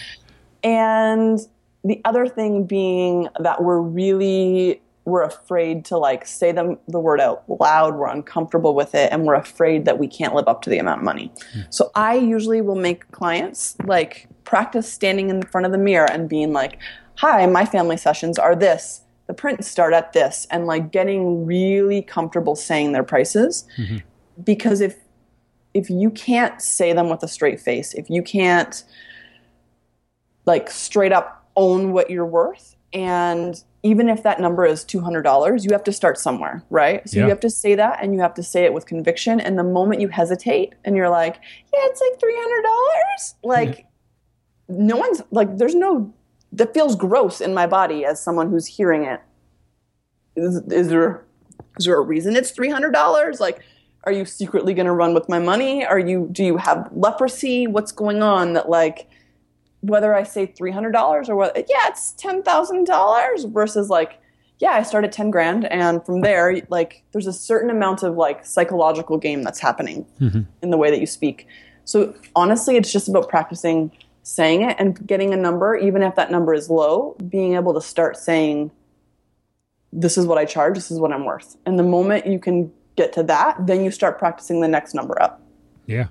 [0.64, 1.40] And
[1.85, 7.20] the other thing being that we're really we're afraid to like say them the word
[7.20, 7.96] out loud.
[7.96, 11.01] We're uncomfortable with it, and we're afraid that we can't live up to the amount
[11.01, 11.33] of money.
[11.70, 16.29] So I usually will make clients like practice standing in front of the mirror and
[16.29, 16.79] being like,
[17.16, 22.03] "Hi, my family sessions are this." The prints start at this, and like getting really
[22.03, 23.99] comfortable saying their prices, mm-hmm.
[24.43, 24.97] because if
[25.75, 28.85] if you can't say them with a straight face, if you can't
[30.45, 35.71] like straight up own what you're worth, and even if that number is $200, you
[35.73, 37.09] have to start somewhere, right?
[37.09, 37.25] So Yeah.
[37.25, 39.41] you have to say that and you have to say it with conviction.
[39.41, 41.41] And the moment you hesitate and you're like,
[41.73, 43.87] yeah, it's like $300, like,
[44.69, 46.13] no one's like, there's no,
[46.53, 49.21] that feels gross in my body as someone who's hearing it.
[50.37, 51.25] Is, is there
[51.79, 53.41] is there a reason it's three hundred dollars?
[53.41, 53.61] Like,
[54.05, 55.85] are you secretly going to run with my money?
[55.85, 57.67] Are you do you have leprosy?
[57.67, 58.53] What's going on?
[58.55, 59.09] That like,
[59.81, 61.57] whether I say three hundred dollars or what?
[61.57, 64.21] Yeah, it's ten thousand dollars versus like,
[64.59, 68.17] yeah, I start at ten grand, and from there, like, there's a certain amount of
[68.17, 70.43] like psychological game that's happening mm-hmm.
[70.62, 71.47] in the way that you speak.
[71.85, 73.91] So honestly, it's just about practicing
[74.23, 77.81] saying it and getting a number, even if that number is low, being able to
[77.81, 78.71] start saying
[79.93, 81.57] this is what I charge, this is what I'm worth.
[81.67, 85.21] And the moment you can get to that, then you start practicing the next number
[85.21, 85.43] up.
[85.87, 86.07] Yeah.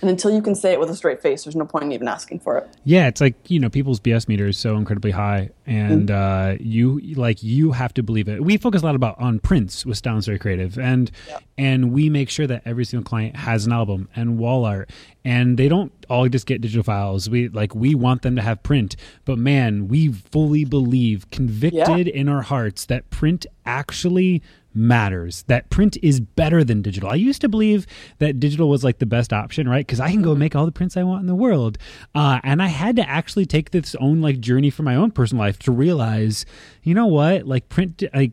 [0.00, 2.08] And until you can say it with a straight face, there's no point in even
[2.08, 2.68] asking for it.
[2.84, 7.00] Yeah, it's like you know people's BS meter is so incredibly high, and uh, you
[7.14, 8.42] like you have to believe it.
[8.42, 11.10] We focus a lot about on prints with Styles Very Creative, and
[11.56, 14.90] and we make sure that every single client has an album and wall art,
[15.24, 17.30] and they don't all just get digital files.
[17.30, 22.28] We like we want them to have print, but man, we fully believe, convicted in
[22.28, 24.42] our hearts, that print actually
[24.74, 27.08] matters that print is better than digital.
[27.08, 27.86] I used to believe
[28.18, 29.86] that digital was like the best option right?
[29.86, 31.78] Because i can go make all the prints i want in the world.
[32.14, 35.44] Uh, and i had to actually take this own like journey for my own personal
[35.44, 36.44] life to realize
[36.82, 37.46] you know what?
[37.46, 38.32] Like print like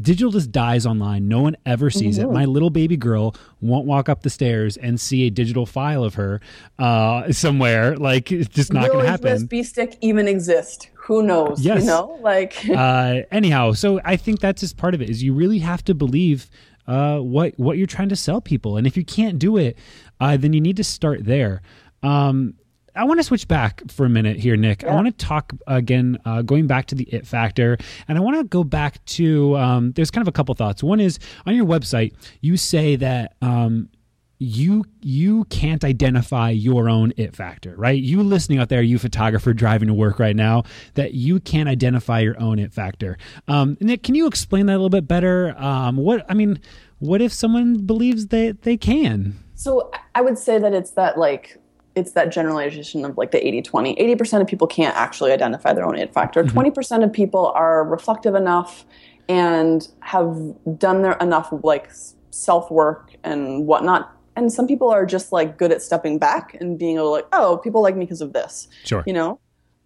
[0.00, 1.28] digital just dies online.
[1.28, 2.30] No one ever sees it.
[2.30, 6.14] my little baby girl won't walk up the stairs and see a digital file of
[6.14, 6.40] her
[6.78, 7.96] uh, somewhere.
[7.96, 9.48] Like it's just not gonna a happen.
[9.48, 10.90] USB stick even exist?
[11.06, 11.60] Who knows?
[11.64, 11.82] Yes.
[11.82, 15.08] You know, like uh, anyhow, so I think that's just part of it.
[15.08, 16.50] Is you really have to believe
[16.88, 19.78] uh, what what you're trying to sell people, and if you can't do it,
[20.20, 21.62] uh, then you need to start there.
[22.02, 22.54] Um,
[22.96, 24.82] I want to switch back for a minute here, Nik.
[24.82, 27.76] I want to talk again, uh, going back to the it factor,
[28.08, 29.56] and I want to go back to.
[29.56, 30.82] Um, there's kind of a couple thoughts.
[30.82, 33.90] One is on your website, you say that um,
[34.38, 39.54] you you can't identify your own it factor right you listening out there you photographer
[39.54, 40.62] driving to work right now
[40.94, 43.16] that you can't identify your own it factor
[43.48, 46.60] um, nik can you explain that a little bit better um, what i mean
[46.98, 51.56] what if someone believes that they can So I would say that it's that like
[51.94, 53.98] it's that generalization of like the 80-20.
[53.98, 56.44] 80% of people can't actually identify their own it factor.
[56.44, 58.84] 20% of people are reflective enough
[59.30, 61.90] and have done their enough like
[62.30, 64.14] self work and whatnot.
[64.36, 67.26] And some people are just like good at stepping back and being able to like,
[67.32, 68.68] oh, people like me because of this.
[68.84, 69.02] Sure.
[69.06, 69.40] You know?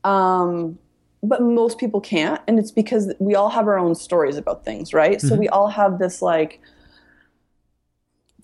[0.04, 0.78] Um,
[1.22, 2.40] but most people can't.
[2.46, 5.20] And it's because we all have our own stories about things, right?
[5.20, 6.60] So we all have this like,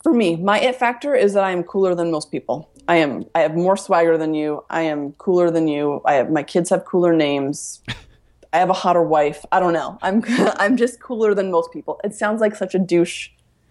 [0.03, 2.71] for me, my it factor is that I am cooler than most people.
[2.89, 3.25] I am.
[3.35, 4.65] I have more swagger than you.
[4.71, 6.01] I am cooler than you.
[6.05, 7.83] I have my kids have cooler names.
[8.53, 9.45] I have a hotter wife.
[9.51, 9.99] I don't know.
[10.03, 12.01] I'm I'm just cooler than most people.
[12.05, 13.31] It sounds like such a douche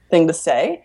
[0.10, 0.84] thing to say.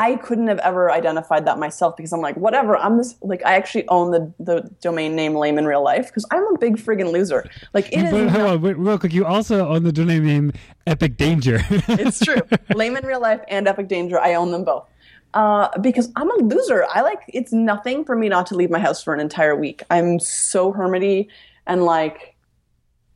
[0.00, 2.74] I couldn't have ever identified that myself because I'm like, whatever.
[2.74, 6.24] I'm this like I actually own the the domain name Lame in real life because
[6.30, 7.46] I'm a big friggin' loser.
[7.74, 8.10] Like it is.
[8.10, 9.12] But hold on, wait, real quick.
[9.12, 10.52] You also own the domain name
[10.86, 11.60] Epic Danger.
[11.70, 12.40] it's true.
[12.74, 14.18] Lame in real life and Epic Danger.
[14.18, 14.88] I own them both.
[15.34, 16.86] Uh, because I'm a loser.
[16.88, 19.82] I like it's nothing for me not to leave my house for an entire week.
[19.90, 21.28] I'm so hermity
[21.66, 22.36] and like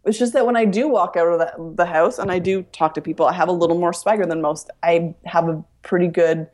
[0.04, 2.62] it's just that when I do walk out of the, the house and I do
[2.72, 4.68] talk to people, I have a little more swagger than most.
[4.82, 6.46] I have a pretty good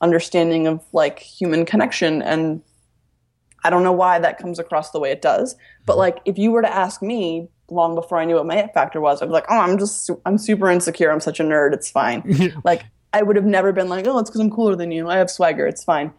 [0.00, 2.62] understanding of like human connection and
[3.66, 5.56] I don't know why that comes across the way it does.
[5.86, 6.00] But mm-hmm.
[6.00, 9.00] like if you were to ask me long before I knew what my it factor
[9.00, 11.10] was, I'd be like, "Oh, I'm just I'm super insecure.
[11.10, 11.72] I'm such a nerd.
[11.72, 14.92] It's fine." like I would have never been like, "Oh, it's cuz I'm cooler than
[14.92, 15.08] you.
[15.08, 15.66] I have swagger.
[15.66, 16.12] It's fine."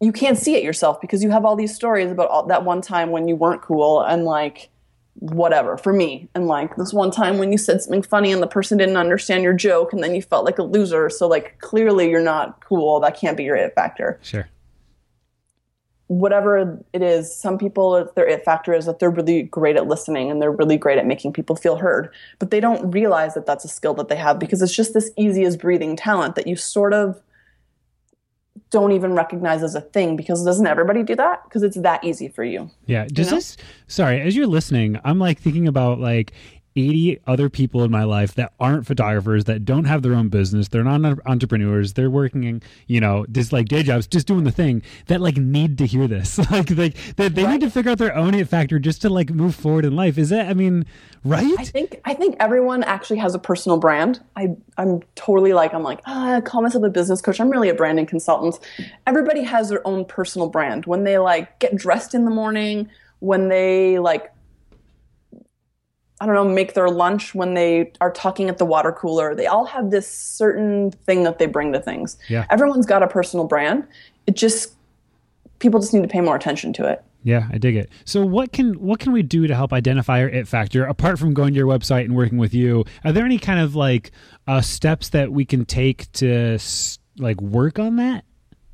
[0.00, 2.80] You can't see it yourself because you have all these stories about all, that one
[2.80, 4.70] time when you weren't cool and like
[5.20, 8.46] whatever for me and like this one time when you said something funny and the
[8.46, 12.08] person didn't understand your joke and then you felt like a loser so like clearly
[12.08, 14.48] you're not cool that can't be your it factor sure.
[16.06, 20.30] whatever it is, some people, their it factor is that they're really great at listening
[20.30, 22.10] and they're really great at making people feel heard.
[22.38, 25.10] But they don't realize that that's a skill that they have because it's just this
[25.16, 27.20] easy as breathing talent that you sort of
[28.70, 31.44] don't even recognize as a thing because doesn't everybody do that?
[31.44, 32.70] Because it's that easy for you.
[32.86, 33.06] Yeah.
[33.06, 33.36] Does know?
[33.36, 33.56] this?
[33.86, 36.32] Sorry, as you're listening, I'm like thinking about like
[36.76, 40.68] 80 other people in my life that aren't photographers that don't have their own business
[40.68, 44.82] they're not entrepreneurs they're working you know just like day jobs just doing the thing
[45.06, 48.14] that like need to hear this like like that they need to figure out their
[48.14, 50.84] own it factor just to like move forward in life is that i mean
[51.24, 54.20] right I think I think everyone actually has a personal brand.
[54.36, 57.40] I I'm totally like I'm like ah, I call myself a business coach.
[57.40, 58.58] I'm really a branding consultant.
[59.06, 60.86] Everybody has their own personal brand.
[60.86, 62.88] When they like get dressed in the morning,
[63.20, 64.32] when they like
[66.20, 69.46] I don't know, make their lunch, when they are talking at the water cooler, they
[69.46, 72.18] all have this certain thing that they bring to things.
[72.28, 72.44] Yeah.
[72.50, 73.86] Everyone's got a personal brand.
[74.26, 74.74] It just
[75.58, 77.04] people just need to pay more attention to it.
[77.24, 77.90] Yeah, I dig it.
[78.04, 81.34] So what can what can we do to help identify our it factor apart from
[81.34, 82.84] going to your website and working with you?
[83.04, 84.12] Are there any kind of like
[84.46, 86.58] uh, steps that we can take to
[87.16, 88.24] like work on that?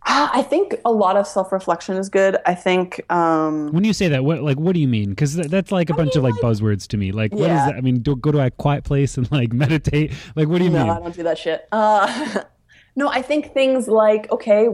[0.07, 2.37] Ah, I think a lot of self reflection is good.
[2.45, 5.11] I think um, When you say that, what like what do you mean?
[5.11, 7.11] Because that's like a bunch of like buzzwords to me.
[7.13, 7.67] Like what is Yeah.
[7.67, 7.75] that?
[7.77, 10.13] I mean, do, go to a quiet place and like meditate.
[10.37, 10.91] Like what do you No, mean?
[10.91, 11.67] I don't do that shit.
[11.73, 12.43] Uh,
[12.97, 14.69] no, I think things like okay,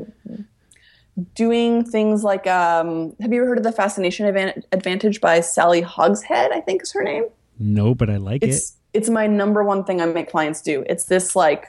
[1.35, 5.81] doing things like um, have you ever heard of the Fascination Advan- Advantage by Sally
[5.81, 6.51] Hogshead?
[6.53, 7.25] I think is her name.
[7.59, 8.51] No, but I like it.
[8.51, 10.85] It's it's my number one thing I make clients do.
[10.89, 11.67] It's this like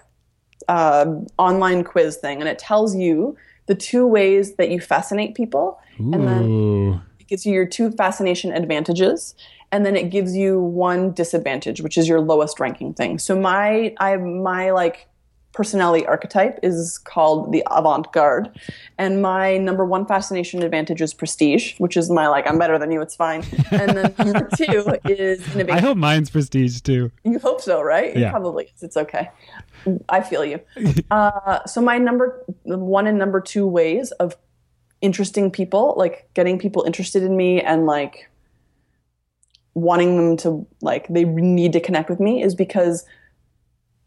[0.67, 1.05] uh,
[1.37, 3.35] online quiz thing, and it tells you
[3.71, 8.51] the two ways that you fascinate people, and then it gives you your two fascination
[8.51, 9.33] advantages
[9.71, 13.17] and then it gives you one disadvantage which is your lowest ranking thing.
[13.19, 15.07] So my i my like
[15.53, 18.49] personality archetype is called the avant-garde
[18.97, 22.91] and my number one fascination advantage is prestige which is my like i'm better than
[22.91, 24.63] you it's fine and then number two
[25.05, 27.11] is innovation I hope mine's prestige too.
[27.23, 28.15] you hope so, right?
[28.15, 28.27] Yeah.
[28.27, 28.83] It probably is.
[28.83, 29.29] It's okay.
[30.09, 30.59] I feel you.
[31.11, 34.37] Uh, so my number one and number two ways of
[35.01, 38.29] interesting people, like getting people interested in me and like
[39.73, 43.05] wanting them to like they need to connect with me is because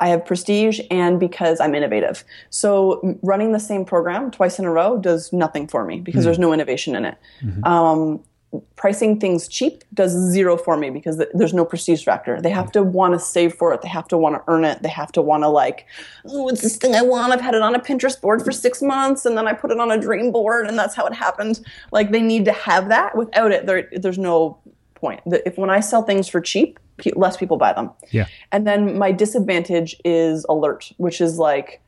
[0.00, 2.24] I have prestige and because I'm innovative.
[2.50, 6.38] So running the same program twice in a row does nothing for me because there's
[6.38, 7.16] no innovation in it.
[7.64, 8.20] Um,
[8.76, 12.40] pricing things cheap does zero for me because th- there's no prestige factor.
[12.40, 13.82] They have to want to save for it.
[13.82, 14.80] They have to want to earn it.
[14.82, 15.86] They have to want to like,
[16.28, 17.32] oh, it's this thing I want.
[17.32, 19.80] I've had it on a Pinterest board for six months, and then I put it
[19.80, 21.60] on a dream board, and that's how it happened.
[21.90, 23.16] Like they need to have that.
[23.16, 24.58] Without it, there, there's no
[24.94, 25.20] point.
[25.26, 26.78] The- If when I sell things for cheap,
[27.16, 27.90] less people buy them.
[28.10, 28.26] Yeah.
[28.52, 31.80] And then my disadvantage is alert, which is like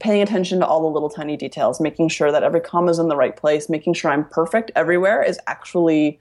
[0.00, 3.08] paying attention to all the little tiny details, making sure that every comma is in
[3.08, 6.18] the right place, making sure I'm perfect everywhere is actually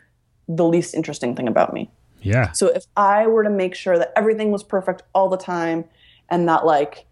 [0.48, 1.90] the least interesting thing about me.
[2.22, 2.52] Yeah.
[2.52, 5.86] So if I were to make sure that everything was perfect all the time
[6.30, 7.06] and that like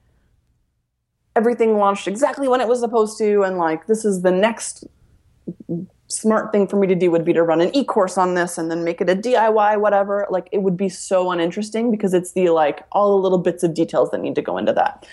[1.36, 4.86] everything launched exactly when it was supposed to and like this is the next
[6.12, 8.70] smart thing for me to do would be to run an e-course on this and
[8.70, 10.28] then make it a DIY whatever.
[10.30, 13.74] Like it would be so uninteresting because it's the like all the little bits of
[13.74, 15.06] details that need to go into that.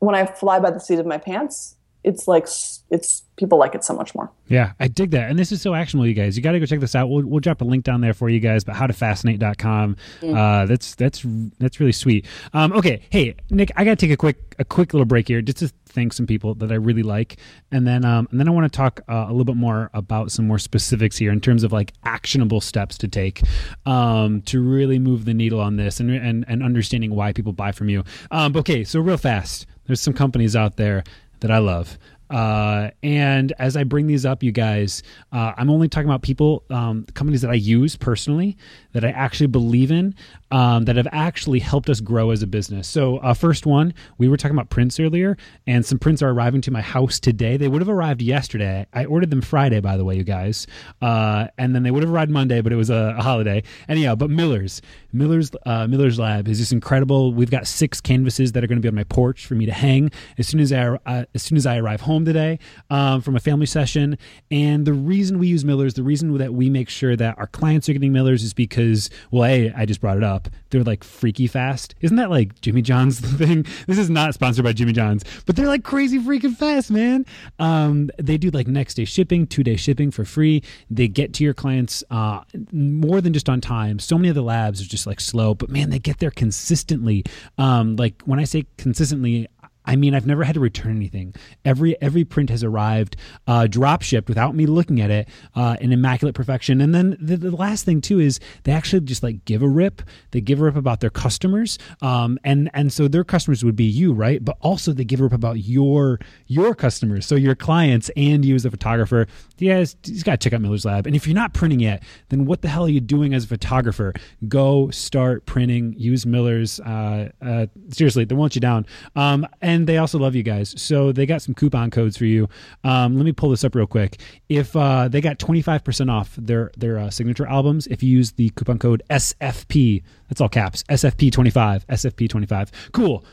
[0.00, 1.75] When I fly by the seat of my pants
[2.06, 2.46] it's like
[2.88, 4.30] it's people like it so much more.
[4.46, 5.28] Yeah, I dig that.
[5.28, 6.36] And this is so actionable, you guys.
[6.36, 7.10] You got to go check this out.
[7.10, 9.96] We'll, we'll drop a link down there for you guys, but howtofascinate.com.
[10.20, 10.36] Mm.
[10.36, 11.26] Uh, that's, that's,
[11.58, 12.26] that's really sweet.
[12.54, 13.02] Um, okay.
[13.10, 15.68] Hey, Nik, I got to take a quick, a quick little break here just to
[15.86, 17.38] thank some people that I really like.
[17.72, 20.30] And then, um, and then I want to talk uh, a little bit more about
[20.30, 23.42] some more specifics here in terms of like actionable steps to take,
[23.84, 27.72] um, to really move the needle on this and, and, and understanding why people buy
[27.72, 28.04] from you.
[28.30, 28.84] Um, okay.
[28.84, 31.04] So real fast, there's some companies out there
[31.40, 31.98] that I love.
[32.30, 36.64] Uh, and as I bring these up, you guys, uh, I'm only talking about people,
[36.70, 38.56] um, companies that I use personally,
[38.92, 40.14] that I actually believe in,
[40.50, 42.88] um, that have actually helped us grow as a business.
[42.88, 45.36] So, uh, first one, we were talking about prints earlier,
[45.66, 47.56] and some prints are arriving to my house today.
[47.56, 48.86] They would have arrived yesterday.
[48.92, 50.66] I ordered them Friday, by the way, you guys,
[51.02, 53.62] uh, and then they would have arrived Monday, but it was a, a holiday.
[53.88, 57.32] Anyhow, but Miller's, Miller's, uh, Miller's Lab is just incredible.
[57.32, 59.72] We've got six canvases that are going to be on my porch for me to
[59.72, 63.36] hang as soon as I uh, as soon as I arrive home today um, from
[63.36, 64.16] a family session.
[64.50, 67.88] And the reason we use Miller's, the reason that we make sure that our clients
[67.88, 70.48] are getting Miller's is because, well, a I just brought it up up.
[70.70, 71.94] They're like freaky fast.
[72.00, 73.66] Isn't that like Jimmy John's thing?
[73.86, 77.24] This is not sponsored by Jimmy John's, but they're like crazy freaking fast, man.
[77.58, 80.62] Um, they do like next day shipping, two day shipping for free.
[80.90, 83.98] They get to your clients uh, more than just on time.
[83.98, 87.24] So many of the labs are just like slow, but man, they get there consistently.
[87.58, 89.48] Um, like when I say consistently,
[89.86, 91.34] I mean, I've never had to return anything.
[91.64, 95.92] Every every print has arrived, uh, drop shipped without me looking at it uh, in
[95.92, 96.80] immaculate perfection.
[96.80, 100.02] And then the, the, last thing too is they actually just like give a rip.
[100.32, 103.84] They give a rip about their customers, um, and and so their customers would be
[103.84, 104.44] you, right?
[104.44, 108.54] But also they give a rip about your your customers, so your clients and you
[108.54, 109.26] as a photographer.
[109.58, 111.06] Yeah, you just got to check out Miller's Lab.
[111.06, 113.48] And if you're not printing yet, then what the hell are you doing as a
[113.48, 114.12] photographer?
[114.48, 115.94] Go start printing.
[115.96, 116.80] Use Miller's.
[116.80, 118.86] Uh, uh seriously, they won't you down.
[119.14, 120.74] Um, and they also love you guys.
[120.80, 122.48] So they got some coupon codes for you.
[122.84, 124.20] Um, let me pull this up real quick.
[124.48, 128.50] If uh, they got 25% off their their uh, signature albums, if you use the
[128.50, 132.92] coupon code SFP, that's all caps, SFP25, SFP25.
[132.92, 133.24] Cool.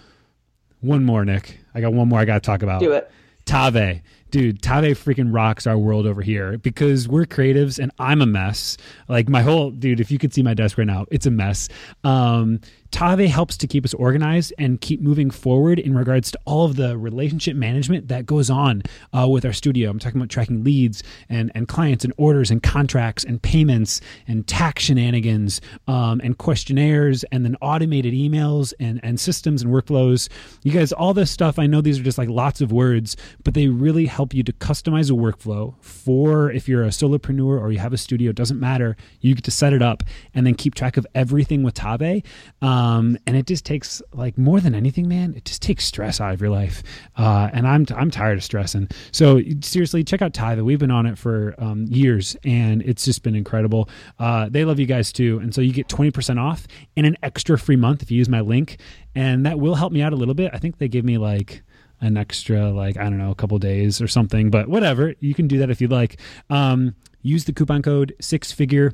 [0.79, 1.59] One more, Nik.
[1.73, 2.81] I got one more I got to talk about.
[2.81, 3.09] Do it.
[3.45, 4.01] Tave
[4.33, 8.77] dude, Tave freaking rocks our world over here because we're creatives and I'm a mess.
[9.07, 11.69] Like my whole dude, if you could see my desk right now, it's a mess.
[12.03, 12.59] Um,
[12.93, 16.75] Tave helps to keep us organized and keep moving forward in regards to all of
[16.75, 18.83] the relationship management that goes on
[19.17, 19.89] uh, with our studio.
[19.89, 24.45] I'm talking about tracking leads and, and clients and orders and contracts and payments and
[24.45, 30.29] tax shenanigans um, and questionnaires and then automated emails and, and systems and workflows.
[30.61, 33.55] You guys, all this stuff, I know these are just like lots of words, but
[33.55, 37.79] they really help you to customize a workflow for if you're a solopreneur or you
[37.79, 38.95] have a studio, it doesn't matter.
[39.21, 40.03] You get to set it up
[40.35, 42.23] and then keep track of everything with Tave.
[42.61, 45.33] Um, and it just takes like more than anything, man.
[45.35, 46.83] It just takes stress out of your life.
[47.17, 48.89] Uh, and I'm I'm tired of stressing.
[49.11, 50.63] So seriously, check out Tave.
[50.63, 53.89] We've been on it for um, years, and it's just been incredible.
[54.19, 57.17] Uh, they love you guys too, and so you get twenty percent off and an
[57.23, 58.77] extra free month if you use my link,
[59.15, 60.51] and that will help me out a little bit.
[60.53, 61.63] I think they give me like
[62.01, 65.47] an extra like i don't know a couple days or something but whatever you can
[65.47, 68.93] do that if you'd like um, use the coupon code six figure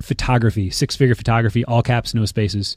[0.00, 2.76] photography six figure photography all caps no spaces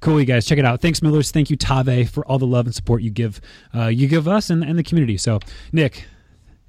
[0.00, 0.46] Cool, you guys.
[0.46, 0.80] Check it out.
[0.80, 1.30] Thanks, Millers.
[1.30, 3.40] Thank you, Tave, for all the love and support you give
[3.74, 5.18] uh, you give us and, and the community.
[5.18, 5.40] So,
[5.72, 6.06] Nik,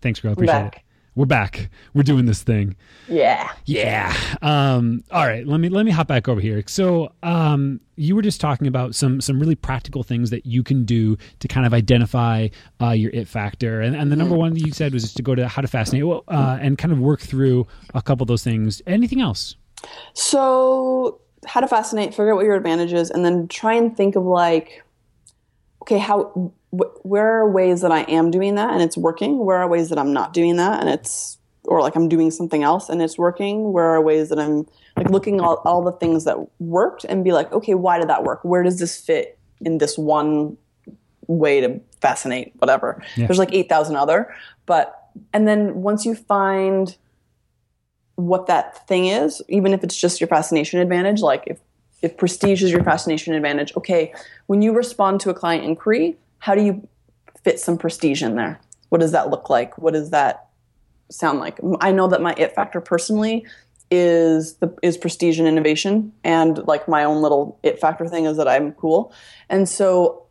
[0.01, 0.34] thanks, girl.
[0.34, 0.75] Appreciate it.
[1.13, 1.69] We're back.
[1.93, 2.78] We're doing this thing.
[3.10, 3.52] Yeah.
[3.65, 4.15] Yeah.
[4.41, 5.45] Um, all right.
[5.45, 6.63] Let me let me hop back over here.
[6.67, 10.86] So um, you were just talking about some some really practical things that you can
[10.86, 12.47] do to kind of identify
[12.82, 15.24] uh, your it factor, and, and the number one that you said was just to
[15.24, 18.43] go to how to fascinate uh, and kind of work through a couple of those
[18.43, 18.82] things.
[18.88, 19.58] Anything else?
[20.13, 24.15] So how to fascinate, figure out what your advantage is, and then try and think
[24.15, 24.84] of like,
[25.82, 29.39] okay, how where are ways that I am doing that and it's working?
[29.45, 32.63] Where are ways that I'm not doing that and it's or like I'm doing something
[32.63, 33.73] else and it's working?
[33.73, 37.23] Where are ways that I'm like looking at all, all the things that worked and
[37.23, 38.39] be like, okay, why did that work?
[38.43, 40.58] Where does this fit in this one
[41.27, 42.54] way to fascinate?
[42.58, 43.04] Whatever.
[43.15, 43.27] Yeah.
[43.27, 44.33] There's like eight thousand other,
[44.65, 46.96] but and then once you find
[48.15, 51.21] what that thing is, even if it's just your fascination advantage.
[51.21, 51.60] Like if
[52.02, 54.13] if prestige is your fascination advantage, okay,
[54.48, 56.87] when you respond to a client inquiry, how do you
[57.44, 58.60] fit some prestige in there?
[58.89, 59.77] What does that look like?
[59.77, 60.50] What does that
[61.10, 61.60] sound like?
[61.79, 63.46] I know that my it factor personally
[63.89, 68.37] is the is prestige and innovation and like my own little it factor thing is
[68.37, 69.13] that I'm cool.
[69.50, 70.25] And so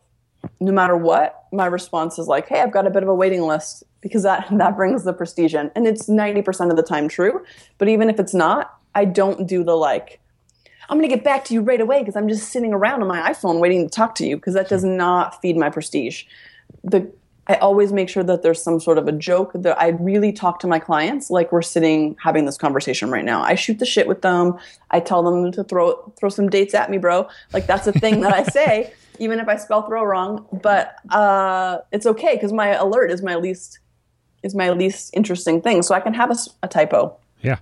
[0.59, 3.43] no matter what, my response is like, "Hey, I've got a bit of a waiting
[3.43, 7.07] list," because that that brings the prestige in, and it's ninety percent of the time
[7.07, 7.45] true.
[7.77, 10.20] But even if it's not, I don't do the like.
[10.91, 13.07] I'm going to get back to you right away because I'm just sitting around on
[13.07, 16.25] my iPhone waiting to talk to you because that does not feed my prestige.
[16.83, 17.09] The
[17.47, 20.59] I always make sure that there's some sort of a joke that I really talk
[20.59, 23.41] to my clients like we're sitting having this conversation right now.
[23.41, 24.57] I shoot the shit with them.
[24.91, 27.27] I tell them to throw throw some dates at me, bro.
[27.51, 30.45] Like that's a thing that I say, even if I spell throw wrong.
[30.61, 33.79] But uh, it's okay because my alert is my least
[34.43, 37.17] is my least interesting thing, so I can have a, a typo.
[37.41, 37.57] Yeah,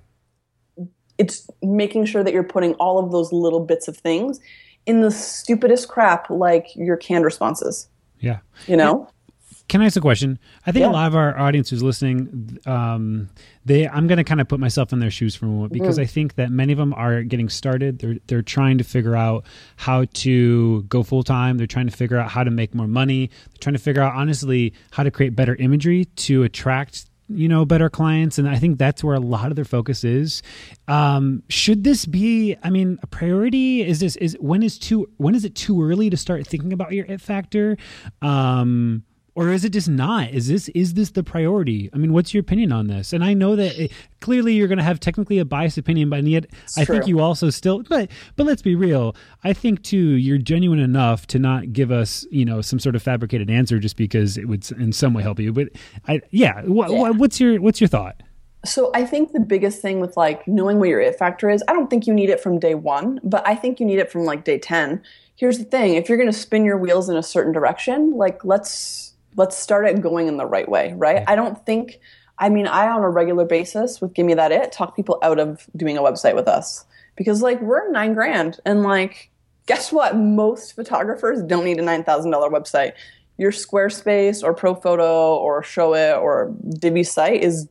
[1.19, 4.39] it's making sure that you're putting all of those little bits of things
[4.85, 7.87] in the stupidest crap like your canned responses.
[8.19, 9.05] Yeah, you know.
[9.05, 9.11] Yeah
[9.69, 10.39] can I ask a question?
[10.65, 10.89] I think yeah.
[10.89, 13.29] a lot of our audience who's listening, um,
[13.65, 15.99] they I'm going to kind of put myself in their shoes for a moment because
[15.99, 16.01] mm.
[16.01, 17.99] I think that many of them are getting started.
[17.99, 19.45] They're they're trying to figure out
[19.77, 21.57] how to go full time.
[21.57, 23.27] They're trying to figure out how to make more money.
[23.27, 27.65] They're trying to figure out honestly how to create better imagery to attract you know
[27.65, 30.41] better clients and i think that's where a lot of their focus is.
[30.87, 33.81] Um, should this be i mean a priority?
[33.81, 36.91] Is this is when is too when is it too early to start thinking about
[36.91, 37.77] your it factor?
[38.21, 39.03] Um,
[39.35, 42.41] or is it just not is this is this the priority i mean what's your
[42.41, 45.45] opinion on this and i know that it, clearly you're going to have technically a
[45.45, 46.95] biased opinion but yet it's i true.
[46.95, 51.27] think you also still but but let's be real i think too you're genuine enough
[51.27, 54.69] to not give us you know some sort of fabricated answer just because it would
[54.73, 55.69] in some way help you but
[56.07, 57.09] i yeah, wh- yeah.
[57.09, 58.21] what's your what's your thought
[58.65, 61.73] so I think the biggest thing with like knowing what your it factor is, I
[61.73, 64.25] don't think you need it from day one, but I think you need it from
[64.25, 65.01] like day 10.
[65.35, 65.95] Here's the thing.
[65.95, 69.85] If you're going to spin your wheels in a certain direction, like let's let's start
[69.85, 71.23] it going in the right way, right?
[71.27, 71.99] I don't think,
[72.37, 75.39] I mean, I on a regular basis with Give Me That It talk people out
[75.39, 79.29] of doing a website with us because like we're nine grand and like,
[79.65, 80.15] guess what?
[80.15, 82.05] Most photographers don't need a $9,000
[82.51, 82.93] website.
[83.37, 87.69] Your Squarespace or ProPhoto or Showit or Divi site is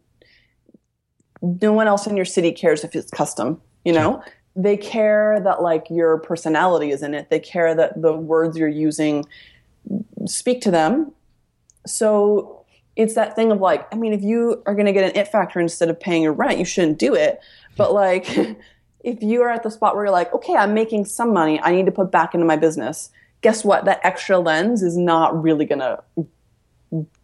[1.42, 4.22] no one else in your city cares if it's custom, you know?
[4.56, 7.30] They care that like your personality is in it.
[7.30, 9.24] They care that the words you're using
[10.26, 11.12] speak to them
[11.88, 12.64] so
[12.96, 15.28] it's that thing of like, I mean, if you are going to get an it
[15.28, 17.40] factor instead of paying your rent, you shouldn't do it.
[17.76, 18.26] But like,
[19.04, 21.72] if you are at the spot where you're like, okay, I'm making some money, I
[21.72, 23.10] need to put back into my business.
[23.40, 23.84] Guess what?
[23.84, 26.02] That extra lens is not really going to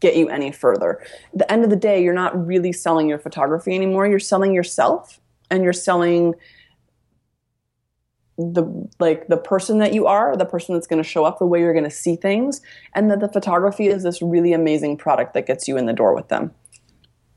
[0.01, 1.01] get you any further.
[1.33, 4.07] At the end of the day, you're not really selling your photography anymore.
[4.07, 6.35] You're selling yourself and you're selling
[8.37, 8.65] the
[8.99, 11.61] like the person that you are, the person that's going to show up, the way
[11.61, 12.61] you're going to see things,
[12.95, 16.15] and that the photography is this really amazing product that gets you in the door
[16.15, 16.53] with them.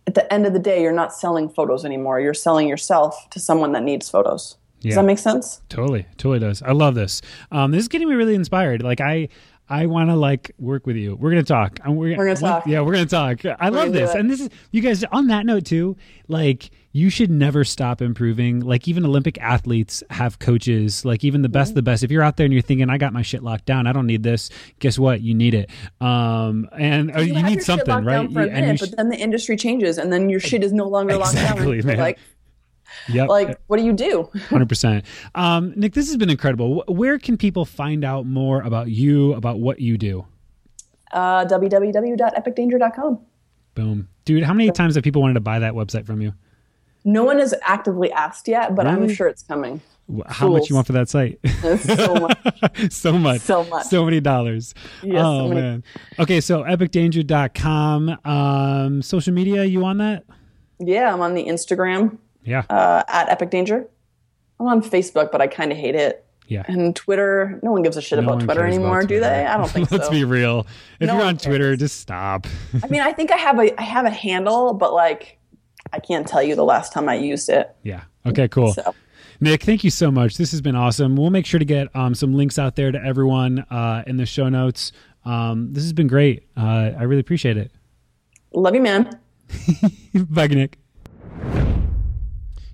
[0.08, 2.20] At the end of the day, you're not selling photos anymore.
[2.20, 4.58] You're selling yourself to someone that needs photos.
[4.82, 4.90] Yeah.
[4.90, 5.62] Does that make sense?
[5.70, 6.62] Totally, totally does.
[6.62, 7.22] I love this.
[7.52, 8.84] Um, this is getting me really inspired.
[8.84, 9.28] Like I,
[9.70, 11.16] I want to like work with you.
[11.16, 11.80] We're gonna talk.
[11.86, 12.66] We're, we're gonna talk.
[12.68, 13.46] Yeah, we're gonna talk.
[13.46, 14.14] I we're love this.
[14.14, 15.04] And this is you guys.
[15.12, 15.98] On that note too,
[16.28, 18.62] like you should never stop improving.
[18.62, 21.04] Like even Olympic athletes have coaches.
[21.06, 21.76] Like even the best, mm-hmm.
[21.76, 22.04] the best.
[22.04, 24.08] If you're out there and you're thinking, I got my shit locked down, I don't
[24.08, 24.50] need this.
[24.80, 25.22] Guess what?
[25.22, 25.70] You need it.
[26.00, 28.32] Um, and you, you need something, right?
[28.32, 30.88] For a minute, sh- but then the industry changes, and then your shit is no
[30.88, 31.88] longer exactly, locked down.
[31.88, 31.98] Man.
[31.98, 32.20] Like
[33.10, 33.30] Yep.
[33.30, 34.30] Like, what do you do?
[34.50, 35.04] 100%.
[35.36, 36.84] Um, Nik, this has been incredible.
[36.88, 40.26] Where can people find out more about you, about what you do?
[41.12, 43.20] Uh, www.epicdanger.com.
[43.76, 44.08] Boom.
[44.26, 46.34] Dude, how many times have people wanted to buy that website from you?
[47.06, 49.04] No one has actively asked yet, but really?
[49.04, 49.82] I'm sure it's coming.
[50.26, 50.60] How Fools.
[50.60, 51.40] much you want for that site?
[51.80, 52.92] so much.
[52.92, 53.42] so much.
[53.42, 53.86] So much.
[53.86, 54.74] So many dollars.
[55.04, 55.62] Yes, oh, so many.
[55.62, 55.84] man.
[56.20, 58.18] Okay, so epicdanger.com.
[58.26, 60.26] Um, social media, you on that?
[60.80, 62.18] Yeah, I'm on the Instagram.
[62.48, 62.64] Yeah.
[62.70, 63.88] Uh, at Epic Danger.
[64.60, 66.26] I'm on Facebook, but I kind of hate it.
[66.48, 66.64] Yeah.
[66.68, 69.16] And Twitter, no one gives a shit no about Twitter anymore, Twitter.
[69.16, 69.46] do they?
[69.46, 69.98] I don't think so.
[69.98, 70.66] Let's be real.
[71.00, 72.48] If no you're on Twitter, just stop.
[72.82, 75.38] I mean, I think I have a I have a handle, but like
[75.92, 77.76] I can't tell you the last time I used it.
[77.84, 78.04] Yeah.
[78.26, 78.74] Okay, cool.
[78.74, 78.96] So.
[79.40, 80.38] Nik, thank you so much.
[80.38, 81.16] This has been awesome.
[81.16, 84.26] We'll make sure to get um, some links out there to everyone uh, in the
[84.26, 84.94] show notes.
[85.26, 86.48] Um, this has been great.
[86.56, 87.72] Uh, I really appreciate it.
[88.54, 89.20] Love you, man.
[90.14, 90.78] Bye, Nik.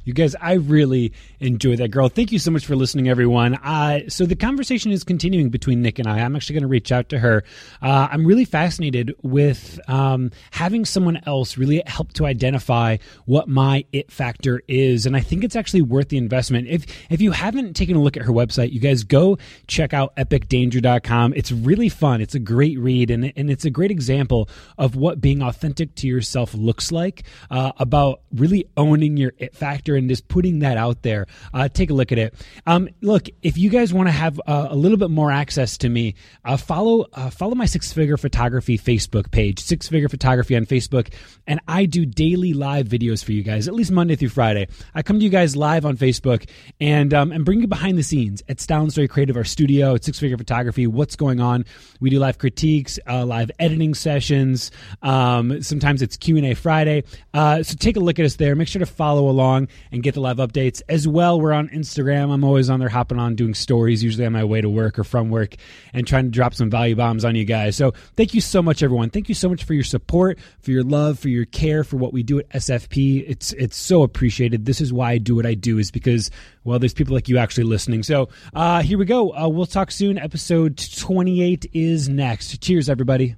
[0.06, 2.10] You guys, I really enjoy that girl.
[2.10, 3.56] Thank you so much for listening, everyone.
[3.56, 6.20] Uh, so the conversation is continuing between Nik and I.
[6.20, 7.46] I'm actually going to reach out to her.
[7.82, 13.86] Uh, I'm really fascinated with um, having someone else really help to identify what my
[13.94, 16.68] it factor is, and I think it's actually worth the investment.
[16.68, 19.38] If if you haven't taken a look at her website, you guys go
[19.68, 21.34] check out epicdanger.com.
[21.34, 22.20] It's really fun.
[22.20, 26.08] It's a great read, and and it's a great example of what being authentic to
[26.08, 27.24] yourself looks like.
[27.50, 31.28] Uh, about really owning your it factor in just putting that out there.
[31.54, 32.34] Uh, take a look at it.
[32.66, 35.90] Um, look, if you guys want to have uh, a little bit more access to
[35.90, 36.16] me,
[36.46, 41.14] uh, follow uh, follow my Six Figure Photography Facebook page, Six Figure Photography on Facebook,
[41.48, 44.68] and I do daily live videos for you guys, at least Monday through Friday.
[44.94, 46.48] I come to you guys live on Facebook
[46.80, 49.96] and um, and bring you behind the scenes at Style and Story Creative, our studio
[49.96, 50.88] at Six Figure Photography.
[50.88, 51.66] What's going on?
[52.00, 54.72] We do live critiques, uh, live editing sessions.
[55.02, 57.04] Um, sometimes it's Q and A Friday.
[57.34, 58.56] Uh, so take a look at us there.
[58.56, 61.40] Make sure to follow along and get the live updates as well.
[61.40, 62.32] We're on Instagram.
[62.32, 65.04] I'm always on there, hopping on, doing stories, usually on my way to work or
[65.04, 65.56] from work,
[65.94, 67.76] and trying to drop some value bombs on you guys.
[67.76, 69.10] So thank you so much, everyone.
[69.10, 72.14] Thank you so much for your support, for your love, for your care, for what
[72.14, 73.24] we do at SFP.
[73.28, 74.66] It's it's so appreciated.
[74.66, 76.32] This is why I do what I do, is because
[76.64, 78.04] well, there's people like you actually listening.
[78.04, 79.36] So uh, here we go.
[79.36, 80.18] Uh, we'll talk soon.
[80.18, 82.62] Episode 28 is next.
[82.62, 83.36] Cheers, everybody.